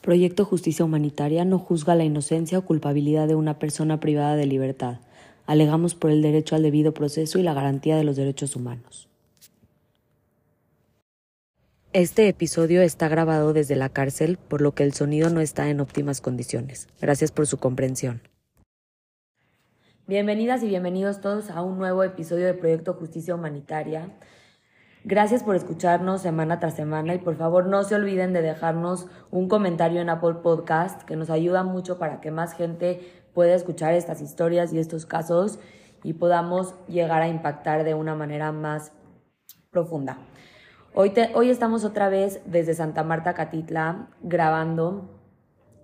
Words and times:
Proyecto 0.00 0.46
Justicia 0.46 0.84
Humanitaria 0.84 1.44
no 1.44 1.58
juzga 1.58 1.94
la 1.94 2.04
inocencia 2.04 2.58
o 2.58 2.64
culpabilidad 2.64 3.28
de 3.28 3.34
una 3.34 3.58
persona 3.58 4.00
privada 4.00 4.34
de 4.34 4.46
libertad. 4.46 5.00
Alegamos 5.46 5.94
por 5.94 6.10
el 6.10 6.22
derecho 6.22 6.56
al 6.56 6.62
debido 6.62 6.94
proceso 6.94 7.38
y 7.38 7.42
la 7.42 7.52
garantía 7.52 7.96
de 7.96 8.04
los 8.04 8.16
derechos 8.16 8.56
humanos. 8.56 9.08
Este 11.92 12.28
episodio 12.28 12.80
está 12.80 13.08
grabado 13.08 13.52
desde 13.52 13.76
la 13.76 13.90
cárcel, 13.90 14.38
por 14.38 14.62
lo 14.62 14.74
que 14.74 14.84
el 14.84 14.94
sonido 14.94 15.28
no 15.28 15.40
está 15.40 15.68
en 15.68 15.80
óptimas 15.80 16.22
condiciones. 16.22 16.88
Gracias 17.00 17.30
por 17.30 17.46
su 17.46 17.58
comprensión. 17.58 18.22
Bienvenidas 20.06 20.62
y 20.62 20.68
bienvenidos 20.68 21.20
todos 21.20 21.50
a 21.50 21.62
un 21.62 21.78
nuevo 21.78 22.04
episodio 22.04 22.46
de 22.46 22.54
Proyecto 22.54 22.94
Justicia 22.94 23.34
Humanitaria. 23.34 24.08
Gracias 25.04 25.42
por 25.42 25.56
escucharnos 25.56 26.20
semana 26.20 26.60
tras 26.60 26.74
semana 26.74 27.14
y 27.14 27.18
por 27.18 27.34
favor 27.34 27.64
no 27.64 27.84
se 27.84 27.94
olviden 27.94 28.34
de 28.34 28.42
dejarnos 28.42 29.08
un 29.30 29.48
comentario 29.48 30.02
en 30.02 30.10
Apple 30.10 30.34
Podcast 30.42 31.04
que 31.04 31.16
nos 31.16 31.30
ayuda 31.30 31.62
mucho 31.62 31.98
para 31.98 32.20
que 32.20 32.30
más 32.30 32.52
gente 32.52 33.00
pueda 33.32 33.54
escuchar 33.54 33.94
estas 33.94 34.20
historias 34.20 34.74
y 34.74 34.78
estos 34.78 35.06
casos 35.06 35.58
y 36.02 36.12
podamos 36.12 36.74
llegar 36.86 37.22
a 37.22 37.28
impactar 37.28 37.82
de 37.84 37.94
una 37.94 38.14
manera 38.14 38.52
más 38.52 38.92
profunda. 39.70 40.18
Hoy, 40.92 41.14
hoy 41.34 41.48
estamos 41.48 41.86
otra 41.86 42.10
vez 42.10 42.42
desde 42.44 42.74
Santa 42.74 43.02
Marta, 43.02 43.32
Catitla, 43.32 44.10
grabando 44.20 45.18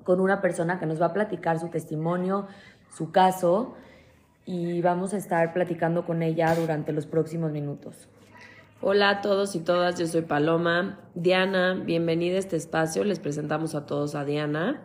con 0.05 0.20
una 0.20 0.42
persona 0.42 0.78
que 0.78 0.84
nos 0.84 1.01
va 1.01 1.06
a 1.06 1.12
platicar 1.14 1.58
su 1.58 1.69
testimonio, 1.69 2.48
su 2.95 3.12
caso 3.12 3.77
y 4.45 4.83
vamos 4.83 5.14
a 5.14 5.17
estar 5.17 5.55
platicando 5.55 6.05
con 6.05 6.23
ella 6.23 6.55
durante 6.55 6.92
los 6.92 7.06
próximos 7.06 7.51
minutos. 7.51 8.11
Hola 8.83 9.09
a 9.09 9.21
todos 9.23 9.57
y 9.57 9.65
todas, 9.65 9.99
yo 9.99 10.07
soy 10.07 10.21
Paloma. 10.21 11.01
Diana, 11.15 11.73
bienvenida 11.73 12.37
a 12.37 12.41
este 12.41 12.57
espacio. 12.57 13.05
Les 13.05 13.19
presentamos 13.19 13.75
a 13.75 13.87
todos 13.87 14.15
a 14.15 14.27
Diana. 14.27 14.83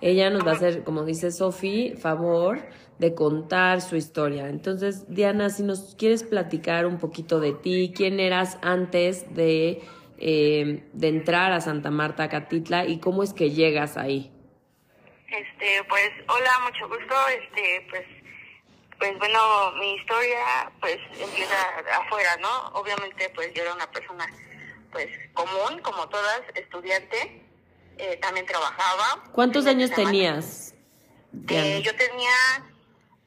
Ella 0.00 0.28
nos 0.30 0.44
va 0.44 0.50
a 0.50 0.54
hacer, 0.54 0.82
como 0.82 1.04
dice 1.04 1.30
Sofi, 1.30 1.94
favor 1.96 2.58
de 2.98 3.14
contar 3.14 3.80
su 3.80 3.94
historia. 3.94 4.48
Entonces, 4.48 5.08
Diana, 5.08 5.50
si 5.50 5.62
nos 5.62 5.94
quieres 5.94 6.24
platicar 6.24 6.84
un 6.84 6.98
poquito 6.98 7.38
de 7.38 7.52
ti, 7.52 7.92
quién 7.94 8.18
eras 8.18 8.58
antes 8.60 9.32
de, 9.32 9.82
eh, 10.18 10.82
de 10.92 11.08
entrar 11.08 11.52
a 11.52 11.60
Santa 11.60 11.92
Marta, 11.92 12.28
Catitla, 12.28 12.86
y 12.86 12.98
cómo 12.98 13.22
es 13.22 13.34
que 13.34 13.50
llegas 13.50 13.96
ahí. 13.96 14.32
Este, 15.28 15.84
pues, 15.88 16.10
hola, 16.26 16.50
mucho 16.64 16.88
gusto. 16.88 17.14
Este, 17.40 17.86
pues, 17.88 18.04
pues 18.98 19.16
bueno, 19.18 19.72
mi 19.78 19.94
historia, 19.94 20.72
pues, 20.80 20.98
empieza 21.18 21.56
afuera, 22.00 22.36
¿no? 22.40 22.68
Obviamente, 22.74 23.30
pues, 23.30 23.52
yo 23.54 23.62
era 23.62 23.74
una 23.74 23.90
persona, 23.90 24.26
pues, 24.90 25.08
común, 25.34 25.80
como 25.82 26.08
todas, 26.08 26.42
estudiante. 26.54 27.44
Eh, 27.96 28.16
también 28.20 28.46
trabajaba. 28.46 29.24
¿Cuántos 29.32 29.66
años 29.66 29.90
tenías? 29.90 30.74
Eh, 31.48 31.82
yo 31.82 31.94
tenía, 31.96 32.32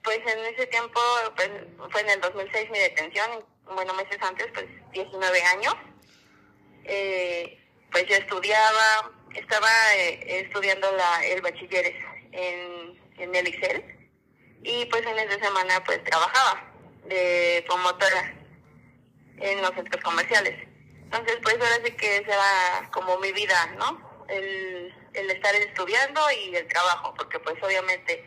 pues, 0.04 0.20
en 0.20 0.54
ese 0.54 0.66
tiempo, 0.68 1.00
pues, 1.36 1.50
fue 1.92 2.02
en 2.02 2.10
el 2.10 2.22
2006 2.22 2.70
mi 2.70 2.80
detención. 2.80 3.46
Bueno, 3.74 3.94
meses 3.94 4.18
antes, 4.22 4.48
pues, 4.54 4.66
19 4.92 5.44
años. 5.44 5.76
Eh, 6.84 7.58
pues 7.92 8.08
yo 8.08 8.16
estudiaba, 8.16 9.12
estaba 9.36 9.70
eh, 9.96 10.42
estudiando 10.46 10.90
la, 10.94 11.26
el 11.26 11.42
bachilleres 11.42 11.96
en, 12.32 13.00
en 13.18 13.36
el 13.36 13.48
ICEL 13.50 14.01
y 14.64 14.86
pues 14.86 15.06
en 15.06 15.20
esa 15.20 15.44
semana 15.44 15.84
pues 15.84 16.04
trabajaba 16.04 16.72
de 17.06 17.64
promotora 17.68 18.34
en 19.38 19.62
los 19.62 19.72
centros 19.72 20.04
comerciales. 20.04 20.68
Entonces 21.04 21.38
pues 21.44 21.56
ahora 21.56 21.84
sí 21.84 21.92
que 21.94 22.18
esa 22.18 22.34
era 22.34 22.90
como 22.92 23.18
mi 23.18 23.32
vida, 23.32 23.66
¿no? 23.78 24.26
El, 24.30 24.94
el 25.14 25.32
estar 25.32 25.54
estudiando 25.56 26.22
y 26.32 26.56
el 26.56 26.68
trabajo, 26.68 27.14
porque 27.16 27.40
pues 27.40 27.56
obviamente 27.62 28.24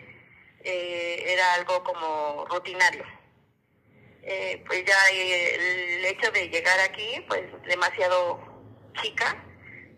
eh, 0.65 1.25
era 1.27 1.55
algo 1.55 1.83
como 1.85 2.47
rutinario. 2.51 3.05
Eh, 4.23 4.63
pues 4.67 4.85
ya 4.87 4.97
el 5.11 6.05
hecho 6.07 6.31
de 6.31 6.49
llegar 6.49 6.81
aquí, 6.81 7.23
pues 7.29 7.43
demasiado 7.67 8.41
chica, 9.03 9.45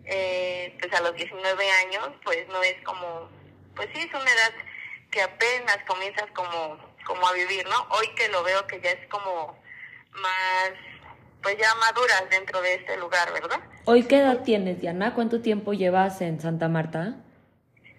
eh, 0.05 0.75
pues 0.79 0.93
a 0.93 1.01
los 1.01 1.15
19 1.15 1.71
años, 1.85 2.09
pues 2.23 2.47
no 2.49 2.61
es 2.61 2.75
como, 2.83 3.29
pues 3.75 3.87
sí, 3.93 4.01
es 4.01 4.13
una 4.13 4.31
edad 4.31 4.53
que 5.17 5.23
apenas 5.23 5.79
comienzas 5.87 6.29
como, 6.35 6.77
como 7.03 7.27
a 7.27 7.33
vivir, 7.33 7.65
¿no? 7.67 7.87
Hoy 7.89 8.07
que 8.15 8.27
lo 8.27 8.43
veo 8.43 8.67
que 8.67 8.79
ya 8.79 8.91
es 8.91 9.07
como 9.07 9.57
más, 10.11 10.71
pues 11.41 11.57
ya 11.57 11.73
maduras 11.73 12.29
dentro 12.29 12.61
de 12.61 12.75
este 12.75 12.97
lugar, 12.97 13.33
¿verdad? 13.33 13.59
¿Hoy 13.85 14.03
qué 14.03 14.19
edad 14.19 14.43
tienes, 14.43 14.79
Diana? 14.79 15.15
¿Cuánto 15.15 15.41
tiempo 15.41 15.73
llevas 15.73 16.21
en 16.21 16.39
Santa 16.39 16.67
Marta? 16.67 17.15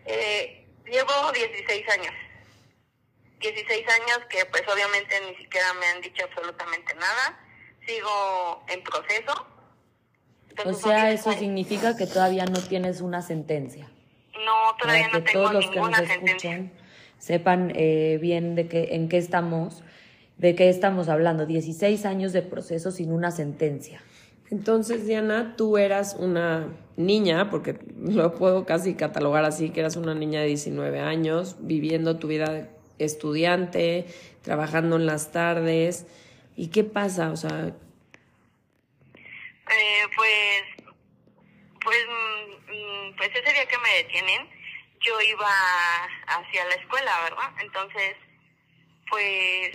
Eh, 0.07 0.65
llevo 0.87 1.33
16 1.33 1.89
años. 1.89 2.15
16 3.41 3.87
años 3.89 4.21
que 4.31 4.45
pues 4.45 4.63
obviamente 4.73 5.21
ni 5.29 5.35
siquiera 5.43 5.75
me 5.75 5.87
han 5.87 6.01
dicho 6.01 6.25
absolutamente 6.25 6.95
nada. 6.95 7.41
Sigo 7.85 8.65
en 8.69 8.81
proceso. 8.85 9.47
O 10.65 10.73
sea, 10.73 11.11
eso 11.11 11.33
significa 11.33 11.97
que 11.97 12.07
todavía 12.07 12.45
no 12.45 12.61
tienes 12.61 13.01
una 13.01 13.23
sentencia. 13.23 13.91
No, 14.45 14.77
todavía 14.79 15.09
Para 15.09 15.19
no 15.19 15.25
que 15.25 15.33
tengo 15.33 15.49
todos 15.49 15.55
los 15.55 15.71
que 15.73 15.81
nos 15.81 15.97
sentencia. 15.97 16.78
Sepan 17.19 17.73
eh, 17.75 18.19
bien 18.21 18.55
de 18.55 18.69
qué, 18.69 18.89
en 18.93 19.09
qué 19.09 19.19
estamos, 19.19 19.83
de 20.37 20.55
qué 20.55 20.69
estamos 20.69 21.09
hablando. 21.09 21.47
16 21.47 22.05
años 22.05 22.33
de 22.33 22.43
proceso 22.43 22.91
sin 22.91 23.13
una 23.13 23.31
sentencia. 23.31 24.03
Entonces, 24.51 25.07
Diana, 25.07 25.55
tú 25.57 25.77
eras 25.77 26.17
una 26.19 26.69
niña, 26.97 27.51
porque 27.51 27.79
lo 27.99 28.35
puedo 28.35 28.65
casi 28.65 28.95
catalogar 28.95 29.45
así, 29.45 29.71
que 29.71 29.81
eras 29.81 29.97
una 29.97 30.15
niña 30.15 30.41
de 30.41 30.47
19 30.47 31.01
años, 31.01 31.57
viviendo 31.61 32.19
tu 32.19 32.29
vida 32.29 32.51
de 32.53 32.69
estudiante, 32.99 34.07
trabajando 34.43 34.97
en 34.97 35.07
las 35.07 35.33
tardes. 35.33 36.07
¿Y 36.57 36.69
qué 36.69 36.85
pasa? 36.85 37.31
O 37.31 37.37
sea, 37.37 37.75
Eh, 39.71 40.07
pues, 40.17 40.87
pues, 41.85 41.99
mm, 42.09 42.73
mm, 42.73 43.17
pues 43.17 43.29
ese 43.29 43.53
día 43.53 43.67
que 43.67 43.79
me 43.79 44.03
detienen, 44.03 44.49
yo 45.01 45.21
iba 45.21 45.51
hacia 46.27 46.65
la 46.67 46.75
escuela, 46.75 47.21
¿verdad? 47.23 47.51
Entonces, 47.61 48.17
pues, 49.11 49.71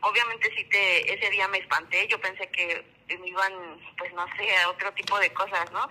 obviamente 0.00 0.50
sí 0.56 0.64
te, 0.64 1.14
ese 1.14 1.30
día 1.30 1.48
me 1.48 1.58
espanté, 1.58 2.06
yo 2.08 2.20
pensé 2.20 2.48
que 2.50 2.84
me 3.18 3.28
iban, 3.28 3.52
pues 3.98 4.12
no 4.14 4.24
sé, 4.36 4.56
a 4.58 4.68
otro 4.70 4.92
tipo 4.94 5.18
de 5.18 5.32
cosas, 5.32 5.70
¿no? 5.72 5.88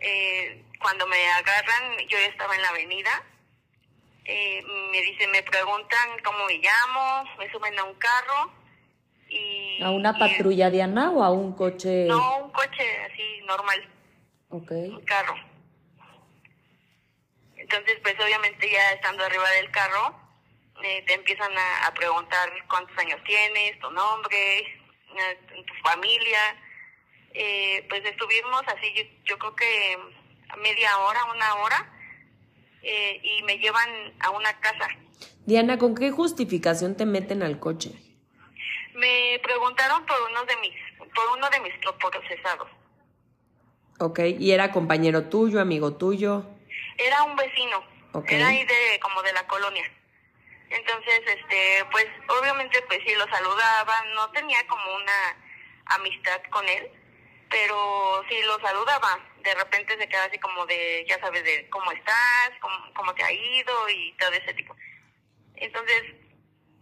Eh, 0.00 0.62
cuando 0.80 1.06
me 1.06 1.26
agarran, 1.32 1.98
yo 2.08 2.18
ya 2.18 2.26
estaba 2.26 2.54
en 2.54 2.62
la 2.62 2.68
avenida, 2.70 3.22
eh, 4.24 4.62
me 4.90 5.00
dicen, 5.02 5.30
me 5.30 5.42
preguntan 5.42 6.10
cómo 6.24 6.44
me 6.46 6.58
llamo, 6.58 7.24
me 7.38 7.50
suben 7.52 7.78
a 7.78 7.84
un 7.84 7.94
carro 7.94 8.50
y... 9.28 9.80
¿A 9.82 9.90
una 9.90 10.14
y- 10.16 10.18
patrulla, 10.18 10.70
Diana, 10.70 11.10
o 11.12 11.22
a 11.22 11.30
un 11.30 11.52
coche? 11.54 12.06
no, 12.08 12.38
un 12.38 12.50
coche 12.50 13.02
así 13.04 13.40
normal, 13.46 13.88
Ok. 14.48 14.70
un 14.72 15.04
carro. 15.04 15.34
Entonces, 17.68 17.98
pues 18.00 18.14
obviamente 18.24 18.70
ya 18.70 18.92
estando 18.92 19.24
arriba 19.24 19.50
del 19.50 19.70
carro, 19.72 20.14
eh, 20.84 21.02
te 21.04 21.14
empiezan 21.14 21.50
a, 21.58 21.86
a 21.88 21.94
preguntar 21.94 22.48
cuántos 22.68 22.96
años 22.96 23.18
tienes, 23.24 23.76
tu 23.80 23.90
nombre, 23.90 24.58
eh, 24.60 25.64
tu 25.66 25.74
familia. 25.82 26.38
Eh, 27.34 27.84
pues 27.88 28.04
estuvimos 28.04 28.62
así, 28.68 28.92
yo, 28.94 29.02
yo 29.24 29.38
creo 29.38 29.56
que 29.56 29.98
media 30.58 30.96
hora, 31.00 31.24
una 31.34 31.54
hora, 31.56 31.92
eh, 32.82 33.20
y 33.20 33.42
me 33.42 33.58
llevan 33.58 34.14
a 34.20 34.30
una 34.30 34.60
casa. 34.60 34.88
Diana, 35.44 35.76
¿con 35.76 35.96
qué 35.96 36.12
justificación 36.12 36.96
te 36.96 37.04
meten 37.04 37.42
al 37.42 37.58
coche? 37.58 37.90
Me 38.94 39.40
preguntaron 39.42 40.06
por 40.06 40.16
uno 40.30 40.44
de 40.44 40.56
mis, 40.58 40.74
por 40.98 41.36
uno 41.36 41.50
de 41.50 41.60
mis 41.60 41.74
procesados. 41.98 42.68
Ok, 43.98 44.20
y 44.38 44.52
era 44.52 44.70
compañero 44.70 45.24
tuyo, 45.24 45.60
amigo 45.60 45.96
tuyo. 45.96 46.55
Era 46.98 47.22
un 47.24 47.36
vecino. 47.36 47.84
Era 48.28 48.48
ahí 48.48 48.64
de, 48.64 48.98
como 49.00 49.22
de 49.22 49.32
la 49.32 49.46
colonia. 49.46 49.84
Entonces, 50.70 51.20
este, 51.26 51.84
pues, 51.90 52.06
obviamente, 52.40 52.80
pues 52.82 53.00
sí 53.06 53.14
lo 53.14 53.28
saludaba. 53.28 54.04
No 54.14 54.30
tenía 54.30 54.66
como 54.66 54.96
una 54.96 55.36
amistad 55.86 56.40
con 56.50 56.66
él, 56.68 56.90
pero 57.50 58.24
sí 58.28 58.40
lo 58.42 58.58
saludaba 58.60 59.20
de 59.46 59.54
repente 59.54 59.96
se 59.96 60.08
queda 60.08 60.24
así 60.24 60.38
como 60.38 60.66
de, 60.66 61.06
ya 61.08 61.18
sabes, 61.20 61.44
de 61.44 61.68
cómo 61.70 61.90
estás, 61.92 62.50
cómo, 62.60 62.76
cómo 62.94 63.14
te 63.14 63.22
ha 63.22 63.32
ido 63.32 63.88
y 63.88 64.12
todo 64.18 64.32
ese 64.32 64.52
tipo. 64.54 64.74
Entonces, 65.54 66.02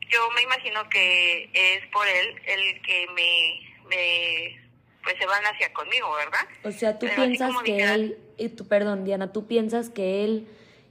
yo 0.08 0.30
me 0.30 0.42
imagino 0.42 0.88
que 0.88 1.50
es 1.52 1.86
por 1.88 2.08
él 2.08 2.42
el 2.46 2.82
que 2.82 3.06
me, 3.08 3.88
me 3.88 4.63
pues 5.04 5.16
se 5.18 5.26
van 5.26 5.44
hacia 5.44 5.72
conmigo, 5.72 6.12
¿verdad? 6.14 6.48
O 6.64 6.72
sea, 6.72 6.98
tú 6.98 7.06
Pero 7.06 7.22
piensas 7.22 7.62
que 7.62 7.84
él, 7.84 8.18
y 8.38 8.48
tú, 8.48 8.66
perdón, 8.66 9.04
Diana, 9.04 9.32
tú 9.32 9.46
piensas 9.46 9.90
que 9.90 10.24
él 10.24 10.48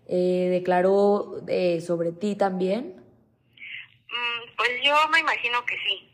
eh, 0.08 0.48
declaró 0.52 1.42
eh, 1.48 1.82
sobre 1.82 2.12
ti 2.12 2.36
también. 2.36 3.04
Mm, 4.08 4.56
Pues 4.56 4.70
yo 4.84 4.96
me 5.10 5.20
imagino 5.20 5.66
que 5.66 5.76
sí, 5.78 6.10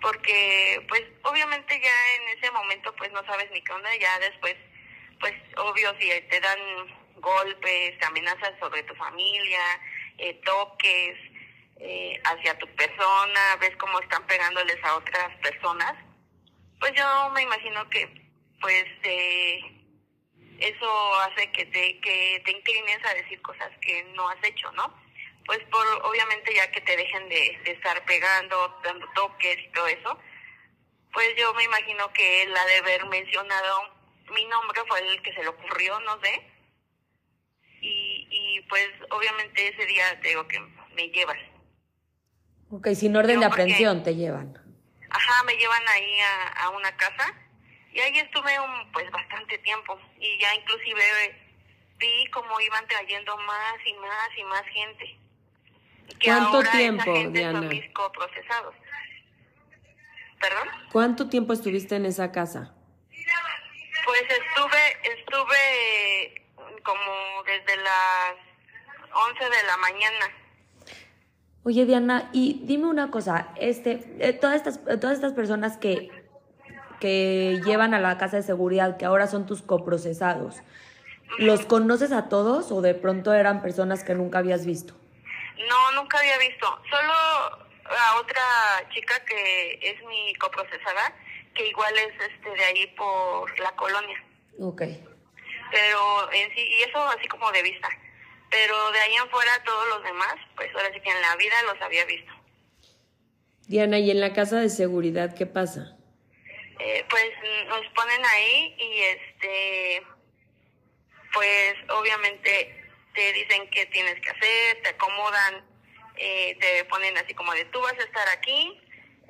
porque 0.00 0.84
pues 0.88 1.02
obviamente 1.22 1.80
ya 1.80 2.16
en 2.22 2.38
ese 2.38 2.50
momento 2.50 2.94
pues 2.96 3.12
no 3.12 3.24
sabes 3.24 3.50
ni 3.52 3.62
qué 3.62 3.72
onda, 3.72 3.88
ya 4.00 4.18
después 4.18 4.56
pues 5.20 5.34
obvio 5.56 5.92
si 5.98 6.08
te 6.28 6.40
dan 6.40 6.58
golpes, 7.16 7.94
amenazas 8.02 8.52
sobre 8.60 8.82
tu 8.84 8.94
familia, 8.94 9.60
eh, 10.18 10.40
toques 10.44 11.16
eh, 11.80 12.20
hacia 12.24 12.56
tu 12.58 12.66
persona, 12.74 13.56
ves 13.60 13.76
cómo 13.76 14.00
están 14.00 14.26
pegándoles 14.26 14.76
a 14.84 14.96
otras 14.96 15.36
personas, 15.38 15.94
pues 16.80 16.92
yo 16.94 17.30
me 17.30 17.42
imagino 17.42 17.88
que 17.90 18.06
pues 18.60 18.84
eh, 19.04 19.60
eso 20.58 21.20
hace 21.20 21.50
que 21.52 21.66
te, 21.66 22.00
que 22.00 22.42
te 22.44 22.50
inclines 22.50 23.04
a 23.04 23.14
decir 23.14 23.40
cosas 23.42 23.70
que 23.80 24.02
no 24.14 24.28
has 24.28 24.42
hecho, 24.42 24.70
¿no? 24.72 24.92
Pues 25.46 25.60
por 25.70 25.86
obviamente 26.04 26.54
ya 26.54 26.70
que 26.70 26.80
te 26.80 26.96
dejen 26.96 27.28
de, 27.28 27.58
de 27.64 27.70
estar 27.72 28.04
pegando, 28.04 28.80
dando 28.84 29.06
toques 29.14 29.58
y 29.58 29.72
todo 29.72 29.86
eso, 29.86 30.18
pues 31.12 31.28
yo 31.36 31.54
me 31.54 31.64
imagino 31.64 32.12
que 32.12 32.42
él 32.42 32.56
ha 32.56 32.66
de 32.66 32.76
haber 32.78 33.06
mencionado 33.06 33.98
mi 34.34 34.44
nombre, 34.46 34.80
fue 34.86 35.00
el 35.00 35.22
que 35.22 35.32
se 35.32 35.42
le 35.42 35.48
ocurrió, 35.48 35.98
no 36.00 36.20
sé. 36.20 36.42
Y, 37.80 38.26
y 38.30 38.60
pues 38.68 38.88
obviamente 39.10 39.68
ese 39.68 39.86
día 39.86 40.20
te 40.20 40.28
digo 40.28 40.46
que 40.48 40.60
me 40.94 41.08
llevas. 41.08 41.38
Ok, 42.70 42.88
sin 42.94 43.16
orden 43.16 43.36
Yo 43.36 43.40
de 43.40 43.46
aprehensión 43.46 44.02
te 44.02 44.14
llevan. 44.16 44.67
Ajá, 45.18 45.42
me 45.44 45.56
llevan 45.56 45.88
ahí 45.88 46.20
a, 46.20 46.48
a 46.64 46.68
una 46.70 46.96
casa 46.96 47.34
y 47.92 48.00
ahí 48.00 48.18
estuve 48.18 48.60
un, 48.60 48.92
pues 48.92 49.10
bastante 49.10 49.58
tiempo 49.58 49.98
y 50.20 50.38
ya 50.38 50.54
inclusive 50.54 51.02
vi 51.98 52.30
cómo 52.30 52.60
iban 52.60 52.86
trayendo 52.86 53.36
más 53.38 53.74
y 53.84 53.92
más 53.94 54.28
y 54.36 54.44
más 54.44 54.62
gente. 54.66 55.18
Que 56.20 56.28
¿Cuánto 56.28 56.56
ahora 56.58 56.68
esa 56.68 56.78
tiempo, 56.78 57.14
gente 57.14 57.38
Diana? 57.38 57.58
Son 57.58 57.68
mis 57.68 57.92
coprocesados. 57.92 58.74
¿Perdón? 60.40 60.68
¿Cuánto 60.92 61.28
tiempo 61.28 61.52
estuviste 61.52 61.96
en 61.96 62.06
esa 62.06 62.30
casa? 62.30 62.72
Pues 64.04 64.22
estuve, 64.22 65.18
estuve 65.18 66.46
como 66.84 67.42
desde 67.44 67.76
las 67.78 68.34
11 69.12 69.44
de 69.44 69.62
la 69.64 69.76
mañana. 69.78 70.32
Oye, 71.64 71.84
Diana, 71.84 72.30
y 72.32 72.60
dime 72.64 72.86
una 72.86 73.10
cosa, 73.10 73.48
este, 73.56 74.00
eh, 74.20 74.32
todas 74.32 74.56
estas, 74.56 74.80
eh, 74.88 74.96
todas 74.96 75.16
estas 75.16 75.32
personas 75.32 75.76
que, 75.76 76.10
que 77.00 77.60
llevan 77.64 77.94
a 77.94 78.00
la 78.00 78.16
casa 78.16 78.36
de 78.36 78.42
seguridad, 78.42 78.96
que 78.96 79.04
ahora 79.04 79.26
son 79.26 79.44
tus 79.44 79.62
coprocesados, 79.62 80.62
¿los 81.38 81.66
conoces 81.66 82.12
a 82.12 82.28
todos 82.28 82.72
o 82.72 82.80
de 82.80 82.94
pronto 82.94 83.34
eran 83.34 83.60
personas 83.60 84.04
que 84.04 84.14
nunca 84.14 84.38
habías 84.38 84.64
visto? 84.64 84.94
No, 85.68 85.92
nunca 85.92 86.18
había 86.18 86.38
visto. 86.38 86.66
Solo 86.88 87.12
a 87.90 88.20
otra 88.20 88.42
chica 88.94 89.14
que 89.24 89.78
es 89.82 90.02
mi 90.06 90.34
coprocesada, 90.36 91.12
que 91.54 91.68
igual 91.68 91.92
es 91.98 92.30
este 92.30 92.50
de 92.50 92.64
ahí 92.64 92.86
por 92.96 93.58
la 93.58 93.72
colonia. 93.72 94.24
Ok. 94.60 94.82
Pero 95.70 96.32
en 96.32 96.54
sí, 96.54 96.60
y 96.60 96.82
eso 96.82 96.98
así 97.08 97.26
como 97.28 97.50
de 97.52 97.62
vista. 97.62 97.88
Pero 98.50 98.90
de 98.92 99.00
ahí 99.00 99.14
en 99.16 99.30
fuera 99.30 99.52
todos 99.64 99.88
los 99.88 100.02
demás, 100.02 100.34
pues 100.56 100.74
ahora 100.74 100.92
sí 100.92 101.00
que 101.00 101.10
en 101.10 101.20
la 101.20 101.36
vida 101.36 101.62
los 101.64 101.80
había 101.82 102.04
visto. 102.04 102.32
Diana, 103.66 103.98
¿y 103.98 104.10
en 104.10 104.20
la 104.20 104.32
casa 104.32 104.60
de 104.60 104.70
seguridad 104.70 105.34
qué 105.34 105.44
pasa? 105.44 105.98
Eh, 106.78 107.04
pues 107.10 107.30
nos 107.66 107.84
ponen 107.94 108.24
ahí 108.24 108.76
y 108.78 109.00
este, 109.00 110.02
pues 111.32 111.74
obviamente 111.90 112.84
te 113.14 113.32
dicen 113.32 113.68
qué 113.70 113.84
tienes 113.86 114.14
que 114.20 114.30
hacer, 114.30 114.82
te 114.82 114.88
acomodan, 114.90 115.64
eh, 116.16 116.56
te 116.60 116.84
ponen 116.84 117.18
así 117.18 117.34
como 117.34 117.52
de 117.52 117.64
tú 117.66 117.80
vas 117.80 117.94
a 117.94 118.04
estar 118.04 118.28
aquí, 118.30 118.80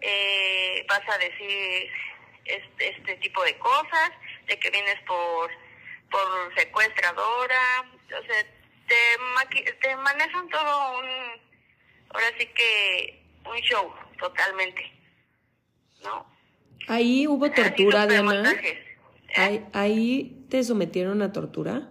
eh, 0.02 0.84
vas 0.88 1.02
a 1.08 1.18
decir 1.18 1.90
este, 2.44 2.90
este 2.90 3.16
tipo 3.16 3.42
de 3.44 3.58
cosas, 3.58 4.10
de 4.46 4.58
que 4.58 4.70
vienes 4.70 5.00
por, 5.06 5.50
por 6.10 6.54
secuestradora, 6.54 7.90
o 8.06 8.26
sea, 8.26 8.46
te, 8.88 9.18
maqui- 9.36 9.78
te 9.80 9.96
manejan 9.96 10.48
todo 10.48 10.98
un, 10.98 11.06
ahora 12.10 12.26
sí 12.38 12.46
que 12.46 13.22
un 13.44 13.56
show 13.58 13.94
totalmente, 14.18 14.90
¿no? 16.02 16.26
Ahí 16.88 17.26
hubo 17.26 17.50
tortura, 17.50 18.06
Diana. 18.06 18.50
¿Eh? 18.50 18.84
Ahí, 19.36 19.66
ahí 19.74 20.46
te 20.50 20.62
sometieron 20.64 21.20
a 21.22 21.32
tortura. 21.32 21.88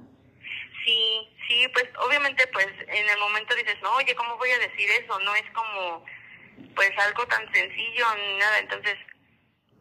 Sí, 0.85 1.29
sí, 1.47 1.67
pues 1.73 1.85
obviamente 2.05 2.47
pues 2.47 2.67
en 2.87 3.09
el 3.09 3.19
momento 3.19 3.53
dices, 3.55 3.75
no, 3.83 3.93
oye, 3.95 4.15
¿cómo 4.15 4.37
voy 4.37 4.49
a 4.49 4.57
decir 4.59 4.89
eso? 4.89 5.19
No 5.19 5.35
es 5.35 5.49
como 5.51 6.03
pues 6.75 6.91
algo 6.97 7.25
tan 7.27 7.51
sencillo 7.53 8.05
ni 8.15 8.37
nada. 8.37 8.59
Entonces, 8.59 8.95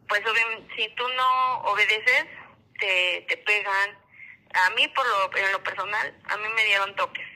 pues 0.07 0.21
obviamente 0.29 0.71
si 0.75 0.87
tú 0.95 1.03
no 1.09 1.57
obedeces, 1.61 2.25
te, 2.79 3.25
te 3.27 3.37
pegan. 3.37 3.97
A 4.53 4.69
mí 4.71 4.87
por 4.89 5.05
lo, 5.05 5.37
en 5.37 5.51
lo 5.51 5.63
personal, 5.63 6.15
a 6.25 6.37
mí 6.37 6.43
me 6.55 6.63
dieron 6.65 6.95
toques. 6.95 7.27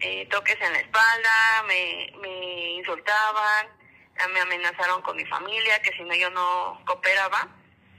Eh, 0.00 0.26
toques 0.30 0.60
en 0.60 0.72
la 0.72 0.80
espalda, 0.80 1.62
me, 1.68 2.12
me 2.20 2.72
insultaban, 2.72 3.68
ah, 4.18 4.28
me 4.28 4.40
amenazaron 4.40 5.00
con 5.02 5.16
mi 5.16 5.24
familia, 5.26 5.80
que 5.82 5.92
si 5.92 6.02
no 6.02 6.14
yo 6.14 6.30
no 6.30 6.82
cooperaba, 6.86 7.48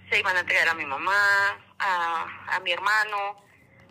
se 0.10 0.19
iban 0.19 0.36
a 0.36 0.42
entregar 0.42 0.68
a 0.68 0.74
mi 0.74 0.86
mamá, 0.86 1.66
a, 1.80 2.56
a 2.56 2.60
mi 2.60 2.72
hermano. 2.72 3.44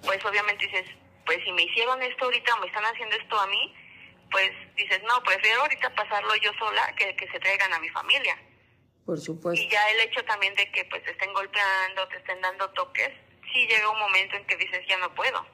Pues 0.03 0.23
obviamente 0.25 0.67
dices, 0.67 0.87
pues 1.25 1.39
si 1.45 1.53
me 1.53 1.63
hicieron 1.63 2.03
esto 2.03 2.25
ahorita 2.25 2.55
o 2.55 2.61
me 2.61 2.67
están 2.67 2.85
haciendo 2.85 3.17
esto 3.17 3.41
a 3.41 3.47
mí, 3.47 3.75
pues 4.31 4.51
dices, 4.77 5.01
no, 5.05 5.23
prefiero 5.23 5.63
ahorita 5.63 5.95
pasarlo 5.95 6.35
yo 6.37 6.51
sola 6.59 6.95
que 6.97 7.15
que 7.17 7.29
se 7.29 7.39
traigan 7.39 7.73
a 7.73 7.79
mi 7.79 7.89
familia. 7.91 8.37
Por 9.07 9.21
supuesto. 9.21 9.63
Y 9.63 9.69
ya 9.69 9.91
el 9.91 10.01
hecho 10.01 10.25
también 10.25 10.55
de 10.55 10.71
que 10.71 10.85
pues 10.87 11.03
te 11.05 11.11
estén 11.11 11.33
golpeando, 11.33 12.09
te 12.09 12.17
estén 12.19 12.41
dando 12.41 12.71
toques, 12.71 13.11
sí 13.53 13.67
llega 13.67 13.91
un 13.91 13.99
momento 13.99 14.37
en 14.37 14.45
que 14.47 14.57
dices, 14.57 14.81
ya 14.89 14.99
no 14.99 15.15
puedo. 15.15 15.45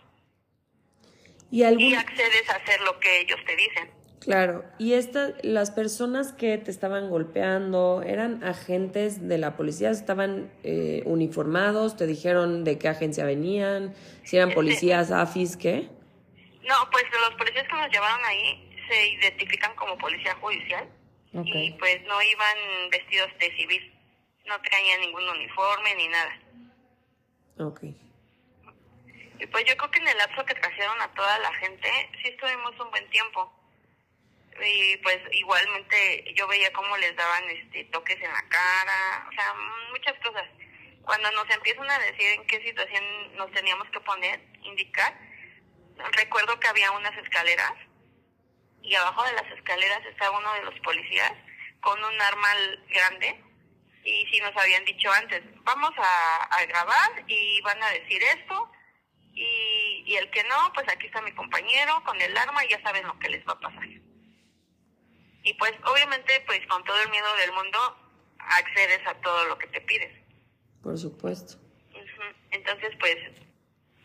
Y 1.50 1.62
algún, 1.62 1.82
Y 1.82 1.94
accedes 1.94 2.49
a 2.50 2.56
hacer 2.56 2.80
lo 2.82 2.99
que 3.00 3.20
ellos 3.20 3.38
te 3.46 3.56
dicen. 3.56 3.90
claro, 4.20 4.64
y 4.78 4.92
estas, 4.94 5.32
las 5.42 5.70
personas 5.70 6.32
que 6.32 6.58
te 6.58 6.70
estaban 6.70 7.08
golpeando, 7.08 8.02
¿eran 8.04 8.44
agentes 8.44 9.26
de 9.28 9.38
la 9.38 9.56
policía? 9.56 9.90
¿Estaban 9.90 10.52
eh, 10.64 11.02
uniformados? 11.06 11.96
¿Te 11.96 12.06
dijeron 12.06 12.64
de 12.64 12.78
qué 12.78 12.88
agencia 12.88 13.25
venían? 13.25 13.94
¿Si 14.25 14.37
eran 14.37 14.49
Este- 14.50 14.56
policías, 14.56 15.11
AFIS, 15.11 15.56
qué? 15.56 15.88
No, 16.68 16.75
pues 16.90 17.04
los 17.11 17.34
policías 17.38 17.66
que 17.66 17.75
nos 17.76 17.90
llevaron 17.90 18.22
ahí 18.26 18.70
se 18.88 19.08
identifican 19.12 19.75
como 19.75 19.96
policía 19.96 20.34
judicial 20.34 20.87
y 21.32 21.70
pues 21.78 22.02
no 22.04 22.20
iban 22.22 22.90
vestidos 22.90 23.30
de 23.38 23.54
civil, 23.56 23.94
no 24.46 24.54
traían 24.62 25.00
ningún 25.00 25.26
uniforme 25.28 25.94
ni 25.94 26.08
nada. 26.08 26.38
Ok. 27.58 27.80
Y 29.40 29.46
pues 29.46 29.64
yo 29.64 29.76
creo 29.76 29.90
que 29.90 29.98
en 30.00 30.08
el 30.08 30.16
lapso 30.18 30.44
que 30.44 30.54
trajeron 30.54 31.00
a 31.00 31.12
toda 31.14 31.38
la 31.38 31.52
gente, 31.54 31.88
sí 32.22 32.28
estuvimos 32.28 32.78
un 32.80 32.90
buen 32.90 33.08
tiempo. 33.10 33.52
Y 34.60 34.96
pues 34.98 35.18
igualmente 35.32 36.34
yo 36.34 36.48
veía 36.48 36.72
cómo 36.72 36.96
les 36.96 37.14
daban 37.14 37.44
este 37.50 37.84
toques 37.86 38.16
en 38.16 38.32
la 38.32 38.48
cara, 38.48 39.28
o 39.28 39.32
sea, 39.32 39.54
muchas 39.90 40.14
cosas. 40.18 40.44
Cuando 41.02 41.30
nos 41.32 41.48
empiezan 41.50 41.88
a 41.88 41.98
decir 42.00 42.26
en 42.32 42.46
qué 42.46 42.60
situación 42.62 43.36
nos 43.36 43.50
teníamos 43.52 43.88
que 43.90 44.00
poner, 44.00 44.40
indicar, 44.62 45.16
recuerdo 46.12 46.58
que 46.58 46.68
había 46.68 46.90
unas 46.90 47.16
escaleras 47.18 47.74
y 48.82 48.94
abajo 48.94 49.24
de 49.24 49.32
las 49.32 49.50
escaleras 49.52 50.04
estaba 50.06 50.38
uno 50.38 50.52
de 50.54 50.62
los 50.62 50.80
policías 50.80 51.32
con 51.80 52.02
un 52.02 52.20
arma 52.20 52.48
grande 52.88 53.40
y 54.08 54.26
sí 54.26 54.40
nos 54.40 54.56
habían 54.56 54.84
dicho 54.84 55.10
antes, 55.12 55.42
vamos 55.64 55.92
a, 55.96 56.44
a 56.44 56.64
grabar 56.66 57.24
y 57.26 57.60
van 57.62 57.82
a 57.82 57.90
decir 57.90 58.22
esto 58.22 58.70
y, 59.32 60.04
y 60.06 60.16
el 60.16 60.30
que 60.30 60.42
no, 60.44 60.72
pues 60.74 60.88
aquí 60.88 61.06
está 61.06 61.20
mi 61.22 61.32
compañero 61.32 62.02
con 62.04 62.20
el 62.20 62.36
arma 62.36 62.64
y 62.64 62.68
ya 62.68 62.82
saben 62.82 63.06
lo 63.06 63.18
que 63.18 63.28
les 63.28 63.46
va 63.46 63.52
a 63.52 63.60
pasar. 63.60 63.86
Y 65.42 65.54
pues 65.54 65.72
obviamente 65.84 66.42
pues 66.46 66.66
con 66.66 66.82
todo 66.84 67.00
el 67.02 67.10
miedo 67.10 67.36
del 67.36 67.52
mundo 67.52 67.78
accedes 68.38 69.06
a 69.06 69.14
todo 69.20 69.46
lo 69.46 69.58
que 69.58 69.66
te 69.68 69.80
pides. 69.82 70.12
Por 70.82 70.96
supuesto. 70.96 71.58
Entonces, 72.50 72.90
pues, 72.98 73.16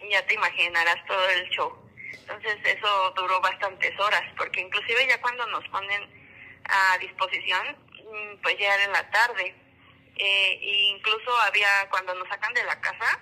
ya 0.10 0.25
te 0.25 0.33
imaginarás 0.33 1.05
todo 1.05 1.29
el 1.29 1.50
show. 1.50 1.89
Entonces, 2.12 2.57
eso 2.63 3.13
duró 3.15 3.39
bastantes 3.41 3.98
horas, 4.00 4.24
porque 4.38 4.62
inclusive 4.62 5.07
ya 5.07 5.22
cuando 5.22 5.45
nos 5.48 5.67
ponen 5.69 6.01
a 6.65 6.98
disposición, 6.98 7.77
mm, 7.91 8.41
pues 8.41 8.57
ya 8.57 8.74
era 8.74 8.83
en 8.86 8.91
la 8.91 9.10
tarde. 9.10 9.55
Eh, 10.15 10.60
incluso 10.96 11.36
había, 11.41 11.89
cuando 11.89 12.13
nos 12.15 12.27
sacan 12.27 12.53
de 12.53 12.63
la 12.63 12.79
casa, 12.82 13.20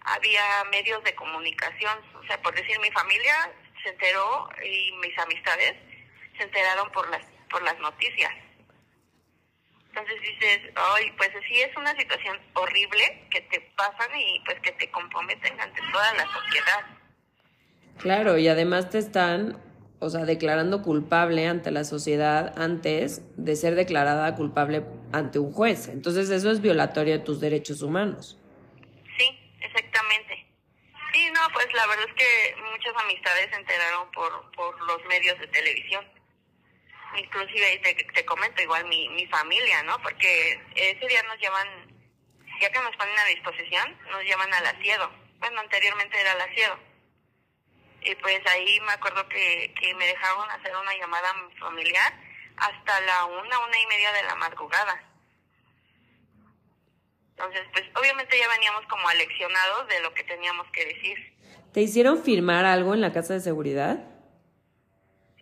había 0.00 0.64
medios 0.70 1.02
de 1.04 1.14
comunicación, 1.14 1.98
o 2.22 2.26
sea, 2.26 2.40
por 2.42 2.54
decir 2.54 2.78
mi 2.80 2.90
familia 2.90 3.52
se 3.82 3.90
enteró 3.90 4.48
y 4.64 4.92
mis 5.00 5.18
amistades 5.18 5.74
se 6.36 6.42
enteraron 6.42 6.90
por 6.92 7.08
las 7.10 7.22
por 7.54 7.62
las 7.62 7.78
noticias. 7.78 8.32
Entonces 9.90 10.20
dices, 10.22 10.60
ay, 10.74 11.12
pues 11.16 11.30
sí 11.46 11.60
es 11.60 11.76
una 11.76 11.94
situación 11.96 12.36
horrible 12.54 13.28
que 13.30 13.42
te 13.42 13.60
pasan 13.76 14.08
y 14.18 14.40
pues 14.44 14.58
que 14.60 14.72
te 14.72 14.90
comprometen 14.90 15.60
ante 15.60 15.80
toda 15.92 16.14
la 16.14 16.26
sociedad. 16.32 16.80
Claro, 17.98 18.36
y 18.36 18.48
además 18.48 18.90
te 18.90 18.98
están, 18.98 19.56
o 20.00 20.10
sea, 20.10 20.24
declarando 20.24 20.82
culpable 20.82 21.46
ante 21.46 21.70
la 21.70 21.84
sociedad 21.84 22.52
antes 22.58 23.22
de 23.36 23.54
ser 23.54 23.76
declarada 23.76 24.34
culpable 24.34 24.82
ante 25.16 25.38
un 25.38 25.52
juez. 25.52 25.88
Entonces 25.88 26.30
eso 26.30 26.50
es 26.50 26.60
violatorio 26.60 27.18
de 27.18 27.24
tus 27.24 27.40
derechos 27.40 27.82
humanos. 27.82 28.38
Sí, 29.16 29.56
exactamente. 29.60 30.46
Sí, 31.12 31.30
no, 31.30 31.40
pues 31.52 31.66
la 31.72 31.86
verdad 31.86 32.06
es 32.08 32.14
que 32.14 32.56
muchas 32.72 32.94
amistades 33.02 33.48
se 33.50 33.56
enteraron 33.56 34.10
por, 34.10 34.50
por 34.52 34.80
los 34.82 35.04
medios 35.06 35.38
de 35.38 35.46
televisión 35.48 36.04
inclusive 37.16 37.78
te, 37.82 37.94
te 37.94 38.24
comento 38.24 38.62
igual 38.62 38.84
mi, 38.86 39.08
mi 39.10 39.26
familia, 39.26 39.82
¿no? 39.84 40.00
Porque 40.02 40.60
ese 40.74 41.06
día 41.06 41.22
nos 41.24 41.38
llevan, 41.38 41.68
ya 42.60 42.70
que 42.70 42.80
nos 42.80 42.96
ponen 42.96 43.18
a 43.18 43.24
disposición, 43.26 43.96
nos 44.10 44.22
llevan 44.24 44.52
al 44.52 44.66
asiedo. 44.66 45.10
Bueno, 45.38 45.60
anteriormente 45.60 46.20
era 46.20 46.32
el 46.32 46.40
asiedo. 46.40 46.78
Y 48.02 48.14
pues 48.16 48.40
ahí 48.46 48.80
me 48.80 48.92
acuerdo 48.92 49.26
que, 49.28 49.72
que 49.80 49.94
me 49.94 50.06
dejaron 50.06 50.50
hacer 50.50 50.76
una 50.76 50.94
llamada 50.94 51.34
familiar 51.58 52.12
hasta 52.56 53.00
la 53.00 53.24
una, 53.26 53.58
una 53.58 53.78
y 53.78 53.86
media 53.86 54.12
de 54.12 54.22
la 54.24 54.34
madrugada. 54.36 55.02
Entonces, 57.30 57.62
pues 57.72 57.84
obviamente 57.98 58.38
ya 58.38 58.48
veníamos 58.48 58.86
como 58.86 59.08
aleccionados 59.08 59.88
de 59.88 60.00
lo 60.00 60.14
que 60.14 60.22
teníamos 60.24 60.66
que 60.70 60.84
decir. 60.84 61.34
¿Te 61.72 61.80
hicieron 61.80 62.22
firmar 62.22 62.64
algo 62.64 62.94
en 62.94 63.00
la 63.00 63.12
casa 63.12 63.34
de 63.34 63.40
seguridad? 63.40 63.98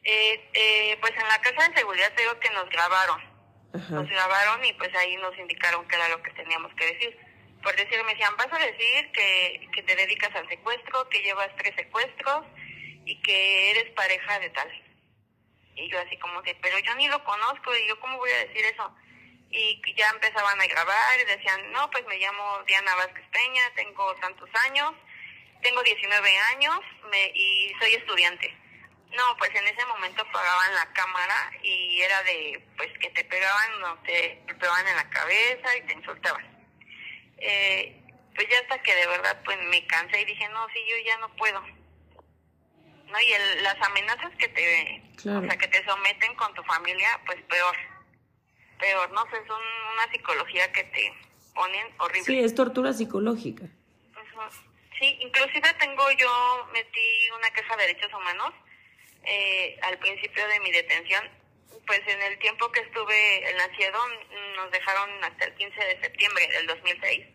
Eh, 0.04 0.50
eh, 0.54 0.96
pues 1.00 1.12
en 1.12 1.28
la 1.28 1.40
casa 1.40 1.68
de 1.68 1.76
seguridad 1.76 2.12
te 2.14 2.22
digo 2.22 2.40
que 2.40 2.50
nos 2.50 2.68
grabaron. 2.70 3.32
Nos 3.72 4.08
grabaron 4.08 4.64
y 4.64 4.72
pues 4.74 4.94
ahí 4.96 5.16
nos 5.16 5.36
indicaron 5.38 5.86
qué 5.88 5.96
era 5.96 6.08
lo 6.08 6.22
que 6.22 6.30
teníamos 6.32 6.72
que 6.74 6.86
decir. 6.86 7.18
Por 7.62 7.76
decir, 7.76 8.02
me 8.04 8.12
decían, 8.12 8.36
vas 8.36 8.52
a 8.52 8.58
decir 8.58 9.12
que, 9.12 9.68
que 9.74 9.82
te 9.82 9.96
dedicas 9.96 10.34
al 10.34 10.48
secuestro, 10.48 11.08
que 11.08 11.22
llevas 11.22 11.48
tres 11.56 11.74
secuestros 11.76 12.44
y 13.04 13.20
que 13.22 13.70
eres 13.70 13.90
pareja 13.92 14.38
de 14.40 14.50
tal. 14.50 14.81
Y 15.74 15.88
yo 15.88 16.00
así 16.00 16.16
como 16.18 16.42
de, 16.42 16.54
pero 16.56 16.78
yo 16.78 16.94
ni 16.94 17.08
lo 17.08 17.22
conozco 17.24 17.74
y 17.76 17.88
yo 17.88 17.98
cómo 18.00 18.18
voy 18.18 18.30
a 18.30 18.46
decir 18.46 18.64
eso. 18.64 18.94
Y 19.50 19.80
ya 19.96 20.08
empezaban 20.10 20.60
a 20.60 20.66
grabar 20.66 21.20
y 21.20 21.24
decían, 21.24 21.72
no, 21.72 21.90
pues 21.90 22.04
me 22.06 22.18
llamo 22.18 22.62
Diana 22.66 22.94
Vázquez 22.94 23.24
Peña, 23.30 23.62
tengo 23.74 24.14
tantos 24.16 24.48
años, 24.66 24.92
tengo 25.62 25.82
19 25.82 26.38
años 26.54 26.80
me, 27.10 27.32
y 27.34 27.74
soy 27.80 27.94
estudiante. 27.94 28.54
No, 29.16 29.36
pues 29.36 29.50
en 29.54 29.66
ese 29.66 29.84
momento 29.86 30.22
apagaban 30.22 30.74
la 30.74 30.90
cámara 30.94 31.52
y 31.62 32.00
era 32.00 32.22
de, 32.22 32.64
pues 32.78 32.90
que 32.98 33.10
te 33.10 33.24
pegaban, 33.24 33.80
no 33.80 33.98
te 34.04 34.42
pegaban 34.46 34.88
en 34.88 34.96
la 34.96 35.10
cabeza 35.10 35.76
y 35.76 35.82
te 35.82 35.92
insultaban. 35.92 36.66
Eh, 37.38 38.02
pues 38.34 38.48
ya 38.48 38.58
hasta 38.60 38.82
que 38.82 38.94
de 38.94 39.06
verdad 39.06 39.42
pues 39.44 39.58
me 39.58 39.86
cansé 39.86 40.20
y 40.20 40.24
dije, 40.24 40.48
no, 40.48 40.66
sí, 40.68 40.78
yo 40.88 40.96
ya 41.04 41.18
no 41.18 41.28
puedo. 41.36 41.62
¿No? 43.12 43.20
Y 43.20 43.32
el, 43.32 43.62
las 43.62 43.80
amenazas 43.82 44.32
que 44.38 44.48
te, 44.48 45.02
o 45.18 45.20
sea, 45.20 45.58
que 45.58 45.68
te 45.68 45.84
someten 45.84 46.34
con 46.34 46.54
tu 46.54 46.62
familia, 46.62 47.20
pues 47.26 47.40
peor. 47.42 47.76
Peor, 48.78 49.10
¿no? 49.12 49.24
es 49.26 49.50
una 49.50 50.12
psicología 50.12 50.72
que 50.72 50.84
te 50.84 51.12
ponen 51.54 51.86
horrible. 51.98 52.24
Sí, 52.24 52.40
es 52.40 52.54
tortura 52.54 52.92
psicológica. 52.92 53.66
Sí, 54.98 55.18
inclusive 55.20 55.72
tengo 55.78 56.10
yo, 56.12 56.68
metí 56.72 57.30
una 57.36 57.50
queja 57.50 57.76
de 57.76 57.86
derechos 57.86 58.12
humanos 58.14 58.52
eh, 59.24 59.78
al 59.82 59.98
principio 59.98 60.46
de 60.48 60.60
mi 60.60 60.72
detención, 60.72 61.28
pues 61.86 62.00
en 62.06 62.22
el 62.22 62.38
tiempo 62.38 62.70
que 62.72 62.80
estuve 62.80 63.50
en 63.50 63.56
la 63.56 63.68
nos 64.56 64.70
dejaron 64.70 65.24
hasta 65.24 65.44
el 65.44 65.54
15 65.54 65.84
de 65.84 66.00
septiembre 66.00 66.48
del 66.48 66.66
2006. 66.66 67.26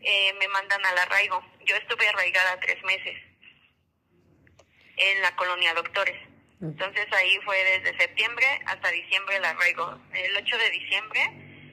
Eh, 0.00 0.32
me 0.34 0.48
mandan 0.48 0.84
al 0.86 0.98
arraigo. 0.98 1.42
Yo 1.64 1.76
estuve 1.76 2.08
arraigada 2.08 2.60
tres 2.60 2.82
meses 2.84 3.27
en 4.98 5.22
la 5.22 5.34
colonia 5.36 5.74
Doctores. 5.74 6.16
Entonces 6.60 7.06
ahí 7.12 7.38
fue 7.44 7.56
desde 7.64 7.96
septiembre 7.98 8.46
hasta 8.66 8.90
diciembre 8.90 9.36
el 9.36 9.44
arraigo. 9.44 9.98
El 10.12 10.36
8 10.36 10.58
de 10.58 10.70
diciembre 10.70 11.20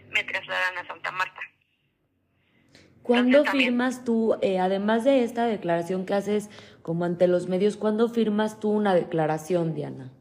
me 0.10 0.24
trasladan 0.24 0.78
a 0.78 0.88
Santa 0.88 1.12
Marta. 1.12 1.42
¿Cuándo 3.02 3.46
firmas 3.46 4.04
tú, 4.04 4.38
eh, 4.42 4.60
además 4.60 5.04
de 5.04 5.24
esta 5.24 5.46
declaración 5.46 6.06
que 6.06 6.16
haces 6.16 6.50
como 6.82 7.06
ante 7.06 7.28
los 7.28 7.48
medios, 7.48 7.78
cuándo 7.78 8.10
firmas 8.10 8.60
tú 8.60 8.72
una 8.72 8.96
declaración, 8.96 9.76
Diana? 9.76 10.12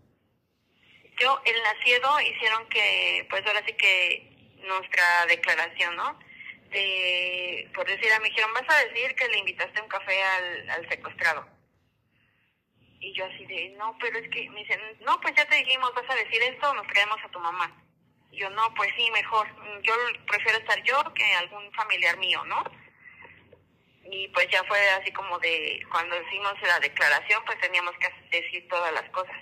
Yo, 1.19 1.41
el 1.47 1.63
nacido 1.63 2.21
hicieron 2.21 2.69
que, 2.69 3.27
pues 3.31 3.47
ahora 3.47 3.63
sí 3.67 3.73
que 3.75 4.59
nuestra 4.67 5.05
declaración, 5.29 5.97
¿no? 5.97 6.19
De, 6.73 7.71
por 7.75 7.87
decir, 7.87 8.13
a 8.13 8.19
mí 8.21 8.29
dijeron, 8.29 8.51
vas 8.53 8.69
a 8.69 8.85
decir 8.87 9.15
que 9.15 9.29
le 9.29 9.39
invitaste 9.39 9.81
un 9.81 9.89
café 9.89 10.23
al, 10.23 10.71
al 10.71 10.89
secuestrado. 10.89 11.54
Y 13.05 13.13
yo 13.13 13.27
así 13.27 13.45
de, 13.45 13.69
no, 13.79 13.97
pero 14.01 14.19
es 14.19 14.29
que 14.31 14.49
me 14.51 14.61
dicen, 14.61 14.81
no, 15.01 15.21
pues 15.21 15.35
ya 15.37 15.45
te 15.47 15.57
dijimos, 15.57 15.93
vas 15.95 16.09
a 16.09 16.15
decir 16.15 16.43
esto, 16.43 16.73
nos 16.75 16.87
creemos 16.87 17.19
a 17.23 17.29
tu 17.29 17.39
mamá 17.39 17.85
yo 18.37 18.51
no, 18.51 18.73
pues 18.75 18.91
sí, 18.97 19.11
mejor. 19.11 19.47
Yo 19.83 19.95
prefiero 20.27 20.59
estar 20.59 20.83
yo 20.83 21.03
que 21.15 21.25
algún 21.35 21.71
familiar 21.73 22.17
mío, 22.19 22.43
¿no? 22.45 22.63
Y 24.05 24.29
pues 24.29 24.49
ya 24.51 24.63
fue 24.65 24.79
así 24.91 25.11
como 25.13 25.39
de, 25.39 25.83
cuando 25.91 26.21
hicimos 26.23 26.55
la 26.63 26.79
declaración, 26.81 27.43
pues 27.47 27.59
teníamos 27.61 27.95
que 27.99 28.39
decir 28.39 28.69
todas 28.69 28.93
las 28.93 29.09
cosas 29.11 29.37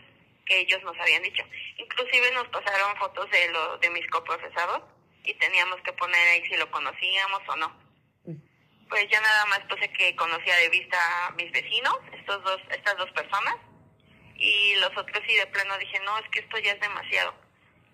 que 0.47 0.61
ellos 0.61 0.83
nos 0.85 0.99
habían 0.99 1.23
dicho. 1.23 1.43
Inclusive 1.79 2.31
nos 2.33 2.49
pasaron 2.49 2.97
fotos 2.97 3.29
de 3.31 3.49
lo 3.51 3.79
de 3.79 3.91
mis 3.91 4.09
coprofesados 4.09 4.83
y 5.25 5.35
teníamos 5.35 5.81
que 5.83 5.93
poner 5.95 6.29
ahí 6.29 6.43
si 6.49 6.57
lo 6.57 6.71
conocíamos 6.71 7.43
o 7.49 7.57
no. 7.57 7.82
Pues 8.93 9.09
ya 9.09 9.23
nada 9.23 9.47
más 9.47 9.61
puse 9.71 9.91
que 9.91 10.15
conocía 10.17 10.55
de 10.57 10.69
vista 10.69 10.99
a 11.27 11.31
mis 11.31 11.51
vecinos, 11.51 11.97
estos 12.13 12.45
dos, 12.45 12.61
estas 12.69 12.95
dos 12.99 13.11
personas, 13.13 13.57
y 14.37 14.75
los 14.77 14.91
otros 14.91 15.25
sí 15.27 15.35
de 15.35 15.47
plano 15.47 15.79
dije, 15.79 15.99
no, 16.05 16.19
es 16.19 16.29
que 16.29 16.41
esto 16.41 16.59
ya 16.59 16.73
es 16.73 16.81
demasiado 16.81 17.33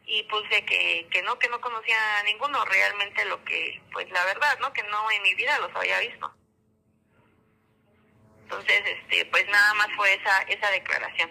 y 0.08 0.22
puse 0.24 0.64
que, 0.64 1.06
que 1.10 1.22
no, 1.22 1.38
que 1.38 1.48
no 1.50 1.60
conocía 1.60 1.96
a 2.18 2.24
ninguno 2.24 2.64
realmente 2.64 3.24
lo 3.26 3.44
que, 3.44 3.80
pues 3.92 4.10
la 4.10 4.24
verdad, 4.24 4.58
¿no? 4.60 4.72
Que 4.72 4.82
no 4.82 5.10
en 5.14 5.22
mi 5.22 5.34
vida 5.34 5.58
los 5.60 5.70
había 5.76 6.00
visto. 6.00 6.32
Entonces, 8.42 8.80
este, 8.86 9.26
pues 9.26 9.46
nada 9.46 9.74
más 9.74 9.88
fue 9.96 10.14
esa, 10.14 10.42
esa 10.48 10.70
declaración. 10.70 11.30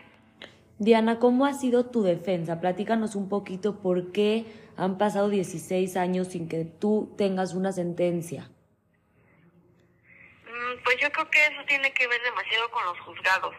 Diana, 0.78 1.18
¿cómo 1.20 1.46
ha 1.46 1.54
sido 1.54 1.88
tu 1.88 2.04
defensa? 2.04 2.62
Platícanos 2.62 3.16
un 3.16 3.28
poquito 3.28 3.82
por 3.82 4.14
qué 4.14 4.46
han 4.78 5.00
pasado 5.00 5.28
16 5.28 5.98
años 5.98 6.28
sin 6.28 6.48
que 6.48 6.64
tú 6.64 7.16
tengas 7.18 7.56
una 7.56 7.72
sentencia. 7.72 8.52
Mm, 10.58 10.84
pues 10.84 10.98
yo 10.98 11.12
creo 11.12 11.30
que 11.30 11.46
eso 11.46 11.64
tiene 11.68 11.94
que 11.94 12.08
ver 12.08 12.22
demasiado 12.24 12.72
con 12.72 12.84
los 12.86 13.00
juzgados, 13.02 13.56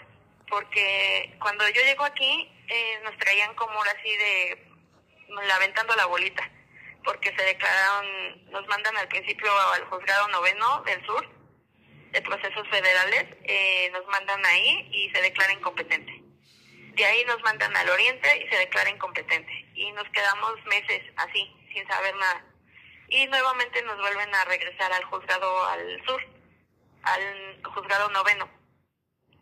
porque 0.49 1.37
cuando 1.41 1.69
yo 1.69 1.81
llego 1.83 2.05
aquí 2.05 2.51
eh, 2.67 3.01
nos 3.05 3.17
traían 3.19 3.55
como 3.55 3.81
así 3.83 4.17
de 4.17 4.69
lamentando 5.47 5.95
la 5.95 6.07
bolita, 6.07 6.51
porque 7.05 7.33
se 7.37 7.45
declararon, 7.45 8.51
nos 8.51 8.67
mandan 8.67 8.97
al 8.97 9.07
principio 9.09 9.49
al 9.75 9.85
juzgado 9.85 10.27
noveno 10.29 10.83
del 10.83 11.05
sur 11.07 11.29
de 12.11 12.23
procesos 12.23 12.67
federales, 12.69 13.27
eh, 13.45 13.91
nos 13.93 14.05
mandan 14.07 14.45
ahí 14.47 14.89
y 14.91 15.11
se 15.11 15.21
declara 15.23 15.53
incompetente. 15.53 16.13
De 16.95 17.05
ahí 17.05 17.25
nos 17.27 17.41
mandan 17.43 17.77
al 17.77 17.91
oriente 17.91 18.45
y 18.45 18.49
se 18.49 18.57
declara 18.57 18.91
incompetente. 18.91 19.53
Y 19.75 19.93
nos 19.93 20.09
quedamos 20.09 20.55
meses 20.65 21.03
así, 21.17 21.55
sin 21.73 21.87
saber 21.87 22.17
nada. 22.17 22.45
Y 23.09 23.27
nuevamente 23.27 23.83
nos 23.83 23.99
vuelven 23.99 24.35
a 24.35 24.45
regresar 24.47 24.93
al 24.93 25.05
juzgado 25.05 25.67
al 25.67 26.03
sur, 26.07 26.38
al 27.03 27.61
juzgado 27.65 28.09
noveno. 28.11 28.49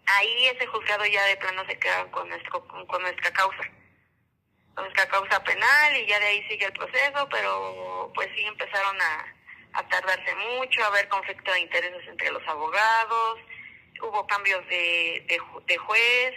Ahí 0.06 0.46
ese 0.46 0.66
juzgado 0.66 1.04
ya 1.06 1.24
de 1.24 1.36
plano 1.36 1.64
se 1.66 1.78
queda 1.78 2.10
con, 2.10 2.28
nuestro, 2.28 2.66
con 2.86 3.02
nuestra 3.02 3.32
causa 3.32 3.70
nuestra 4.82 5.08
causa 5.08 5.42
penal 5.42 5.96
y 5.96 6.06
ya 6.06 6.20
de 6.20 6.26
ahí 6.26 6.48
sigue 6.48 6.66
el 6.66 6.72
proceso, 6.72 7.28
pero 7.30 8.12
pues 8.14 8.28
sí 8.34 8.44
empezaron 8.44 8.96
a, 9.00 9.32
tardarse 9.90 10.34
mucho, 10.34 10.82
a 10.82 10.86
haber 10.86 11.06
conflicto 11.08 11.52
de 11.52 11.60
intereses 11.60 12.08
entre 12.08 12.30
los 12.30 12.46
abogados, 12.48 13.38
hubo 14.00 14.26
cambios 14.26 14.66
de, 14.68 15.24
de, 15.66 15.76
juez, 15.76 16.34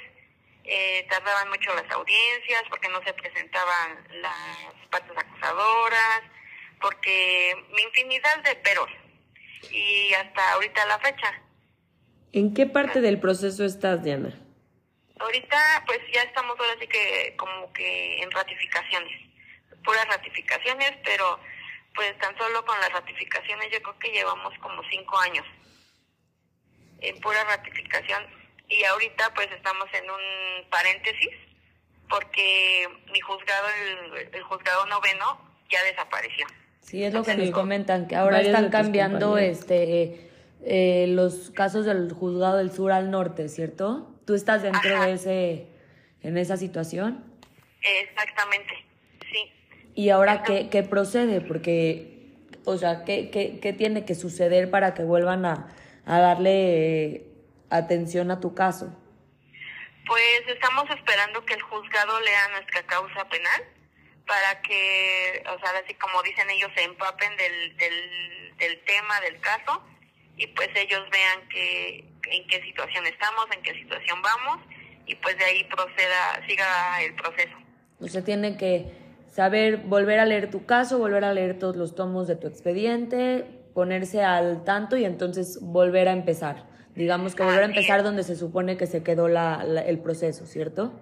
eh, 0.66 1.08
tardaban 1.10 1.50
mucho 1.50 1.74
las 1.74 1.90
audiencias 1.92 2.64
porque 2.70 2.90
no 2.90 3.02
se 3.04 3.14
presentaban 3.14 4.08
las 4.22 4.74
partes 4.90 5.18
acusadoras, 5.18 6.22
porque 6.82 7.66
infinidad 7.78 8.40
de 8.40 8.56
peros 8.56 8.90
y 9.72 10.14
hasta 10.14 10.54
ahorita 10.54 10.86
la 10.86 11.00
fecha. 11.00 11.42
¿En 12.32 12.54
qué 12.54 12.66
parte 12.66 13.02
del 13.02 13.20
proceso 13.20 13.66
estás, 13.66 14.04
Diana? 14.04 14.34
Ahorita 15.20 15.84
pues 15.86 16.00
ya 16.14 16.22
estamos 16.22 16.58
ahora 16.60 16.76
sí 16.80 16.88
que 16.88 17.36
como 17.38 17.72
que 17.74 18.22
en 18.22 18.32
ratificaciones, 18.32 19.20
puras 19.84 20.08
ratificaciones, 20.08 20.94
pero 21.04 21.40
pues 21.96 22.18
tan 22.20 22.38
solo 22.38 22.64
con 22.66 22.80
las 22.80 22.92
ratificaciones 22.94 23.70
yo 23.72 23.82
creo 23.82 24.00
que 24.00 24.12
llevamos 24.12 24.54
como 24.60 24.82
cinco 24.90 25.18
años. 25.20 25.46
en 27.02 27.20
pura 27.22 27.44
ratificación 27.46 28.22
y 28.68 28.84
ahorita 28.84 29.34
pues 29.34 29.50
estamos 29.52 29.88
en 29.94 30.10
un 30.10 30.70
paréntesis 30.70 31.30
porque 32.10 32.88
mi 33.12 33.20
juzgado, 33.20 33.68
el, 33.70 34.30
el 34.34 34.44
juzgado 34.44 34.86
noveno, 34.88 35.40
ya 35.70 35.84
desapareció. 35.84 36.46
Sí, 36.90 37.04
es 37.04 37.14
lo 37.14 37.22
que 37.22 37.36
nos 37.36 37.52
comentan, 37.52 38.08
que 38.08 38.16
ahora 38.16 38.42
están 38.42 38.72
cambiando 38.72 39.38
este 39.38 40.28
eh, 40.64 41.06
los 41.10 41.52
casos 41.52 41.86
del 41.86 42.12
juzgado 42.12 42.58
del 42.58 42.72
sur 42.72 42.92
al 42.92 43.12
norte, 43.12 43.48
¿cierto? 43.48 44.12
¿Tú 44.26 44.34
estás 44.34 44.64
dentro 44.64 45.00
de 45.00 45.14
ese, 45.14 45.68
en 46.24 46.36
esa 46.36 46.58
situación? 46.58 47.24
Exactamente, 47.84 48.74
sí. 49.32 49.52
¿Y 49.94 50.10
ahora 50.10 50.42
qué, 50.42 50.70
qué 50.70 50.82
procede? 50.82 51.42
Porque, 51.42 52.26
o 52.66 52.76
sea, 52.76 53.06
¿qué, 53.06 53.30
qué, 53.30 53.60
qué 53.60 53.72
tiene 53.72 54.04
que 54.04 54.16
suceder 54.16 54.72
para 54.72 54.96
que 54.96 55.04
vuelvan 55.04 55.46
a, 55.46 55.68
a 56.08 56.20
darle 56.20 57.28
atención 57.70 58.32
a 58.32 58.40
tu 58.40 58.56
caso? 58.56 58.92
Pues 60.08 60.42
estamos 60.48 60.90
esperando 60.90 61.46
que 61.46 61.54
el 61.54 61.62
juzgado 61.62 62.20
lea 62.22 62.48
nuestra 62.56 62.82
causa 62.88 63.30
penal 63.30 63.62
para 64.30 64.62
que, 64.62 65.44
o 65.44 65.60
sea, 65.60 65.80
así 65.84 65.96
como 65.96 66.22
dicen 66.22 66.48
ellos, 66.52 66.70
se 66.76 66.84
empapen 66.84 67.36
del, 67.36 67.78
del, 67.78 68.58
del 68.60 68.80
tema, 68.86 69.20
del 69.22 69.40
caso, 69.40 69.84
y 70.38 70.46
pues 70.48 70.70
ellos 70.76 71.02
vean 71.12 71.50
que, 71.50 72.06
en 72.32 72.48
qué 72.48 72.62
situación 72.62 73.08
estamos, 73.08 73.48
en 73.52 73.64
qué 73.64 73.74
situación 73.74 74.22
vamos, 74.22 74.64
y 75.08 75.16
pues 75.16 75.36
de 75.40 75.46
ahí 75.46 75.64
proceda, 75.64 76.48
siga 76.48 77.02
el 77.02 77.16
proceso. 77.16 77.58
O 78.00 78.08
sea, 78.08 78.24
tiene 78.24 78.56
que 78.56 78.92
saber, 79.34 79.78
volver 79.78 80.20
a 80.20 80.26
leer 80.26 80.52
tu 80.52 80.68
caso, 80.68 81.00
volver 81.00 81.24
a 81.24 81.34
leer 81.34 81.58
todos 81.58 81.76
los 81.76 81.96
tomos 81.96 82.28
de 82.28 82.36
tu 82.36 82.46
expediente, 82.46 83.46
ponerse 83.74 84.24
al 84.24 84.64
tanto 84.64 84.96
y 84.96 85.06
entonces 85.06 85.58
volver 85.60 86.08
a 86.08 86.12
empezar. 86.12 86.68
Digamos 86.94 87.34
que 87.34 87.42
volver 87.42 87.64
a 87.64 87.66
empezar 87.66 88.04
donde 88.04 88.24
se 88.24 88.36
supone 88.36 88.78
que 88.78 88.86
se 88.86 89.02
quedó 89.02 89.28
la, 89.28 89.64
el 89.88 90.00
proceso, 90.00 90.46
¿cierto? 90.46 90.94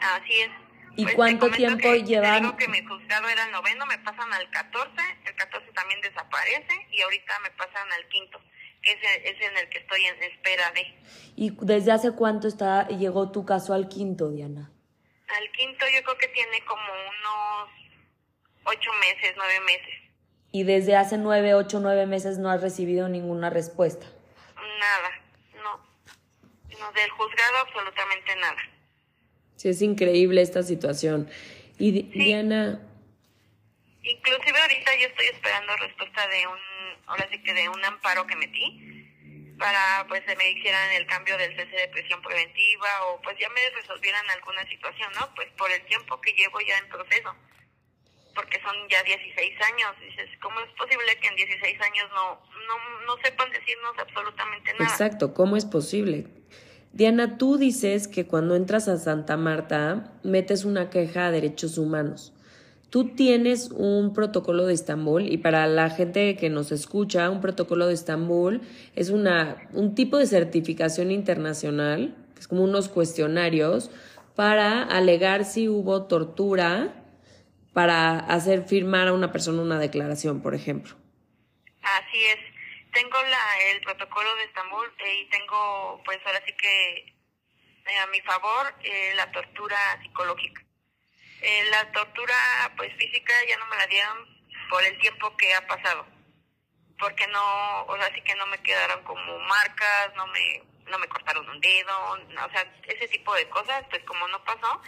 Así 0.00 0.40
es. 0.40 0.67
¿Y 0.98 1.04
pues 1.04 1.14
cuánto 1.14 1.48
tiempo 1.52 1.94
llevan? 1.94 2.42
Digo 2.42 2.56
que 2.56 2.66
mi 2.66 2.84
juzgado 2.84 3.28
era 3.28 3.44
el 3.44 3.52
noveno, 3.52 3.86
me 3.86 3.98
pasan 3.98 4.32
al 4.32 4.50
14, 4.50 4.90
el 5.26 5.34
14 5.36 5.70
también 5.70 6.00
desaparece 6.00 6.74
y 6.90 7.00
ahorita 7.02 7.38
me 7.38 7.50
pasan 7.52 7.92
al 7.92 8.08
quinto, 8.08 8.40
que 8.82 8.90
es, 8.90 8.98
es 9.22 9.40
en 9.40 9.56
el 9.58 9.68
que 9.68 9.78
estoy 9.78 10.04
en 10.06 10.20
espera 10.24 10.72
de. 10.72 10.92
¿Y 11.36 11.56
desde 11.60 11.92
hace 11.92 12.10
cuánto 12.16 12.48
está 12.48 12.88
llegó 12.88 13.30
tu 13.30 13.46
caso 13.46 13.74
al 13.74 13.88
quinto, 13.88 14.28
Diana? 14.30 14.72
Al 15.28 15.52
quinto 15.52 15.86
yo 15.94 16.02
creo 16.02 16.18
que 16.18 16.26
tiene 16.28 16.64
como 16.64 16.92
unos 16.92 17.70
ocho 18.64 18.90
meses, 18.94 19.34
nueve 19.36 19.60
meses. 19.60 19.94
¿Y 20.50 20.64
desde 20.64 20.96
hace 20.96 21.16
nueve, 21.16 21.54
ocho, 21.54 21.78
nueve 21.78 22.06
meses 22.06 22.38
no 22.38 22.50
has 22.50 22.60
recibido 22.60 23.08
ninguna 23.08 23.50
respuesta? 23.50 24.04
Nada, 24.56 25.10
no. 25.62 25.78
No, 26.76 26.90
del 26.90 27.10
juzgado 27.10 27.58
absolutamente 27.60 28.34
nada. 28.34 28.77
Sí, 29.58 29.68
es 29.68 29.82
increíble 29.82 30.40
esta 30.40 30.62
situación. 30.62 31.28
Y 31.78 31.90
Diana... 31.90 32.80
Inclusive 34.02 34.56
ahorita 34.56 34.90
yo 35.00 35.08
estoy 35.08 35.26
esperando 35.26 35.76
respuesta 35.76 36.28
de 36.28 36.46
un, 36.46 36.58
ahora 37.06 37.28
sí 37.28 37.42
que 37.42 37.52
de 37.52 37.68
un 37.68 37.84
amparo 37.84 38.24
que 38.26 38.36
metí 38.36 39.08
para 39.58 40.06
pues 40.08 40.22
se 40.24 40.36
me 40.36 40.48
hicieran 40.50 40.92
el 40.92 41.06
cambio 41.06 41.36
del 41.36 41.56
cese 41.56 41.74
de 41.76 41.88
prisión 41.88 42.22
preventiva 42.22 42.88
o 43.08 43.20
pues 43.20 43.36
ya 43.40 43.48
me 43.48 43.68
resolvieran 43.74 44.24
alguna 44.30 44.64
situación, 44.68 45.10
¿no? 45.18 45.28
Pues 45.34 45.48
por 45.58 45.68
el 45.72 45.84
tiempo 45.86 46.20
que 46.20 46.32
llevo 46.34 46.60
ya 46.60 46.78
en 46.78 46.88
proceso. 46.88 47.34
Porque 48.36 48.62
son 48.62 48.76
ya 48.88 49.02
16 49.02 49.60
años. 49.72 49.90
Dices, 50.00 50.30
¿cómo 50.40 50.60
es 50.60 50.70
posible 50.78 51.18
que 51.20 51.26
en 51.26 51.34
16 51.34 51.80
años 51.80 52.08
no, 52.14 52.40
no, 52.68 53.06
no 53.06 53.22
sepan 53.24 53.50
decirnos 53.50 53.98
absolutamente 53.98 54.72
nada? 54.74 54.84
Exacto, 54.84 55.34
¿cómo 55.34 55.56
es 55.56 55.64
posible? 55.64 56.37
Diana, 56.98 57.38
tú 57.38 57.58
dices 57.58 58.08
que 58.08 58.26
cuando 58.26 58.56
entras 58.56 58.88
a 58.88 58.98
Santa 58.98 59.36
Marta 59.36 60.10
metes 60.24 60.64
una 60.64 60.90
queja 60.90 61.28
a 61.28 61.30
derechos 61.30 61.78
humanos. 61.78 62.32
Tú 62.90 63.14
tienes 63.14 63.70
un 63.70 64.12
protocolo 64.12 64.66
de 64.66 64.74
Estambul 64.74 65.28
y 65.28 65.38
para 65.38 65.68
la 65.68 65.90
gente 65.90 66.34
que 66.34 66.50
nos 66.50 66.72
escucha, 66.72 67.30
un 67.30 67.40
protocolo 67.40 67.86
de 67.86 67.94
Estambul 67.94 68.62
es 68.96 69.10
una, 69.10 69.68
un 69.74 69.94
tipo 69.94 70.18
de 70.18 70.26
certificación 70.26 71.12
internacional, 71.12 72.16
es 72.36 72.48
como 72.48 72.64
unos 72.64 72.88
cuestionarios 72.88 73.92
para 74.34 74.82
alegar 74.82 75.44
si 75.44 75.68
hubo 75.68 76.02
tortura 76.06 77.04
para 77.72 78.18
hacer 78.18 78.64
firmar 78.64 79.06
a 79.06 79.12
una 79.12 79.30
persona 79.30 79.62
una 79.62 79.78
declaración, 79.78 80.40
por 80.40 80.56
ejemplo. 80.56 80.96
Así 81.80 82.18
es 82.34 82.57
tengo 82.92 83.22
la, 83.22 83.60
el 83.70 83.80
protocolo 83.82 84.34
de 84.36 84.44
Estambul 84.44 84.92
eh, 84.98 85.14
y 85.20 85.30
tengo, 85.30 86.02
pues 86.04 86.18
ahora 86.24 86.42
sí 86.46 86.52
que 86.54 87.14
eh, 87.86 87.98
a 87.98 88.06
mi 88.08 88.20
favor, 88.22 88.74
eh, 88.82 89.12
la 89.16 89.30
tortura 89.32 89.78
psicológica. 90.02 90.62
la 91.70 91.92
tortura, 91.92 92.34
pues 92.76 92.92
física, 92.96 93.32
ya 93.48 93.56
no 93.58 93.66
me 93.66 93.76
la 93.76 93.86
dieron 93.86 94.18
por 94.70 94.82
el 94.84 94.98
tiempo 94.98 95.36
que 95.36 95.54
ha 95.54 95.66
pasado. 95.66 96.06
Porque 96.98 97.26
no, 97.28 97.84
o 97.84 97.96
sea, 97.96 98.12
sí 98.14 98.20
que 98.22 98.34
no 98.34 98.46
me 98.46 98.58
quedaron 98.62 99.04
como 99.04 99.38
marcas, 99.38 100.14
no 100.16 100.26
me, 100.26 100.62
no 100.86 100.98
me 100.98 101.08
cortaron 101.08 101.48
un 101.48 101.60
dedo, 101.60 102.10
o 102.10 102.50
sea, 102.50 102.74
ese 102.88 103.06
tipo 103.08 103.34
de 103.34 103.48
cosas, 103.48 103.84
pues 103.88 104.02
como 104.04 104.26
no 104.28 104.42
pasó, 104.44 104.82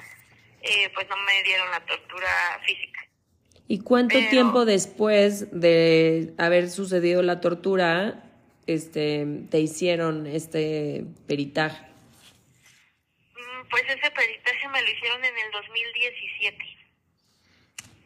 pues 0.94 1.08
no 1.08 1.16
me 1.18 1.42
dieron 1.44 1.70
la 1.70 1.84
tortura 1.86 2.60
física. 2.66 3.09
¿Y 3.70 3.78
cuánto 3.78 4.18
tiempo 4.30 4.64
después 4.64 5.46
de 5.52 6.34
haber 6.38 6.70
sucedido 6.70 7.22
la 7.22 7.40
tortura 7.40 8.24
este, 8.66 9.24
te 9.48 9.60
hicieron 9.60 10.26
este 10.26 11.04
peritaje? 11.28 11.80
Mm, 13.36 13.68
pues 13.70 13.84
ese 13.84 14.10
peritaje 14.10 14.68
me 14.72 14.82
lo 14.82 14.90
hicieron 14.90 15.24
en 15.24 15.34
el 15.38 15.52
2017. 15.52 16.58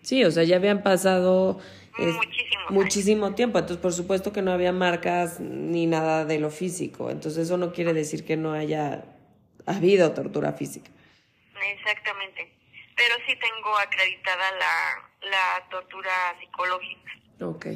Sí, 0.02 0.22
o 0.24 0.30
sea, 0.30 0.44
ya 0.44 0.56
habían 0.56 0.82
pasado 0.82 1.58
muchísimo, 1.96 2.64
muchísimo 2.68 3.34
tiempo, 3.34 3.58
entonces 3.58 3.80
por 3.80 3.94
supuesto 3.94 4.34
que 4.34 4.42
no 4.42 4.52
había 4.52 4.72
marcas 4.72 5.40
ni 5.40 5.86
nada 5.86 6.26
de 6.26 6.40
lo 6.40 6.50
físico, 6.50 7.10
entonces 7.10 7.46
eso 7.46 7.56
no 7.56 7.72
quiere 7.72 7.94
decir 7.94 8.26
que 8.26 8.36
no 8.36 8.52
haya 8.52 9.06
habido 9.64 10.12
tortura 10.12 10.52
física. 10.52 10.90
Exactamente, 11.78 12.52
pero 12.94 13.14
sí 13.26 13.34
tengo 13.36 13.78
acreditada 13.78 14.52
la, 14.58 15.13
la 15.24 15.66
tortura 15.70 16.36
psicológica. 16.40 17.12
Ok. 17.40 17.66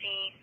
Sí. 0.00 0.34